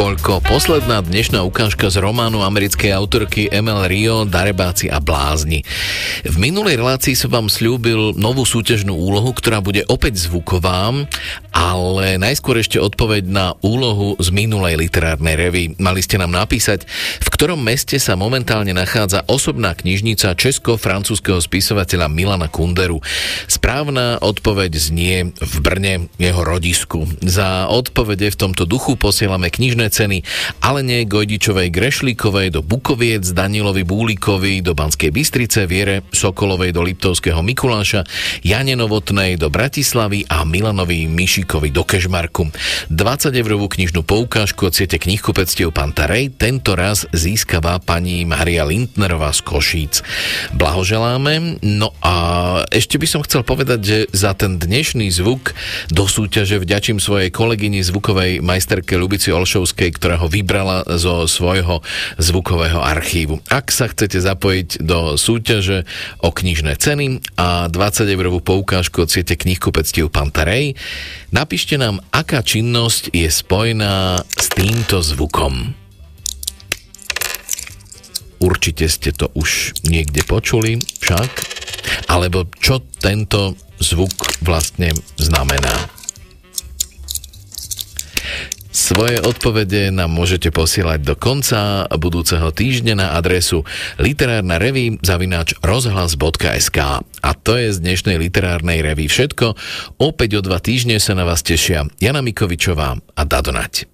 [0.00, 5.66] Toľko posledná dnešná ukážka z románu americkej autorky ML Rio Darebáci a blázni.
[6.24, 10.94] V minulej relácii som vám slúbil novú súťažnú úlohu, ktorá bude opäť zvuková,
[11.50, 15.62] ale najskôr ešte odpoveď na úlohu z minulej literárnej revy.
[15.76, 16.86] Mali ste nám napísať,
[17.20, 23.02] v ktorom meste sa momentálne nachádza osobná knižnica česko-francúzského spisovateľa Milana Kunderu.
[23.50, 27.10] Správna odpoveď znie v Brne, jeho rodisku.
[27.20, 30.22] Za odpovede v tomto duchu posielame knižné ceny
[30.62, 38.06] Alene Gojdičovej Grešlíkovej do Bukoviec, Danilovi Búlikovi do Banskej Bystrice, Viere Sokolovej do Liptovského Mikuláša,
[38.46, 42.52] Jane Novotnej do Bratislavy a Milanovi Miši košíkovi do kešmarku.
[42.92, 49.40] 20 eurovú knižnú poukážku od siete knihkupectiev Pantarej tento raz získava pani Maria Lindnerová z
[49.40, 49.94] Košíc.
[50.52, 51.62] Blahoželáme.
[51.64, 52.14] No a
[52.68, 55.56] ešte by som chcel povedať, že za ten dnešný zvuk
[55.88, 61.80] do súťaže vďačím svojej kolegyni zvukovej majsterke Lubici Olšovskej, ktorá ho vybrala zo svojho
[62.20, 63.40] zvukového archívu.
[63.48, 65.88] Ak sa chcete zapojiť do súťaže
[66.20, 70.76] o knižné ceny a 20 eurovú poukážku od siete knihkupectiev Pantarej,
[71.30, 75.74] napíšte nám, aká činnosť je spojená s týmto zvukom.
[78.40, 81.30] Určite ste to už niekde počuli, však?
[82.08, 85.99] Alebo čo tento zvuk vlastne znamená?
[88.70, 93.66] Svoje odpovede nám môžete posielať do konca budúceho týždňa na adresu
[93.98, 99.58] literárna revy zavináč rozhlas.sk A to je z dnešnej literárnej revy všetko.
[99.98, 103.90] Opäť o dva týždne sa na vás tešia Jana Mikovičová a Dadonať.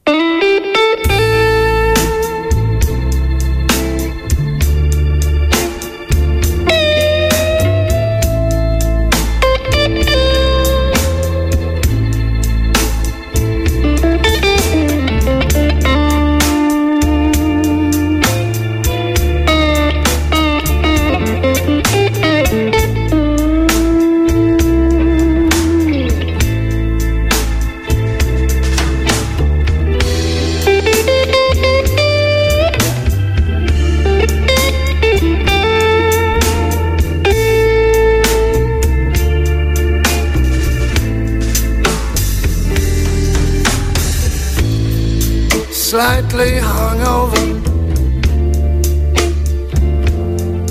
[46.28, 47.44] Slightly hungover,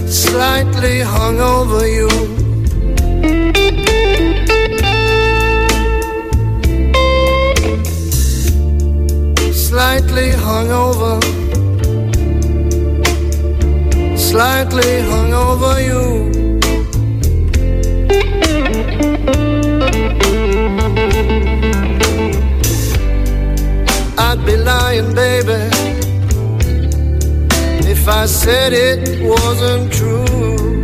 [0.09, 2.09] slightly hungover you.
[9.53, 11.19] Slightly hungover,
[14.17, 16.34] slightly hungover you.
[24.37, 25.61] I'd be lying, baby,
[27.89, 30.83] if I said it wasn't true.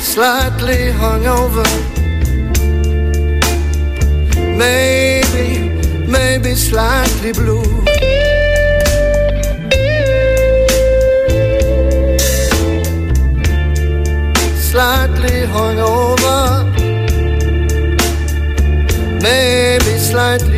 [0.00, 1.68] Slightly hungover,
[4.56, 5.46] maybe,
[6.10, 7.77] maybe slightly blue.
[15.58, 16.64] Going over,
[19.20, 20.57] maybe slightly.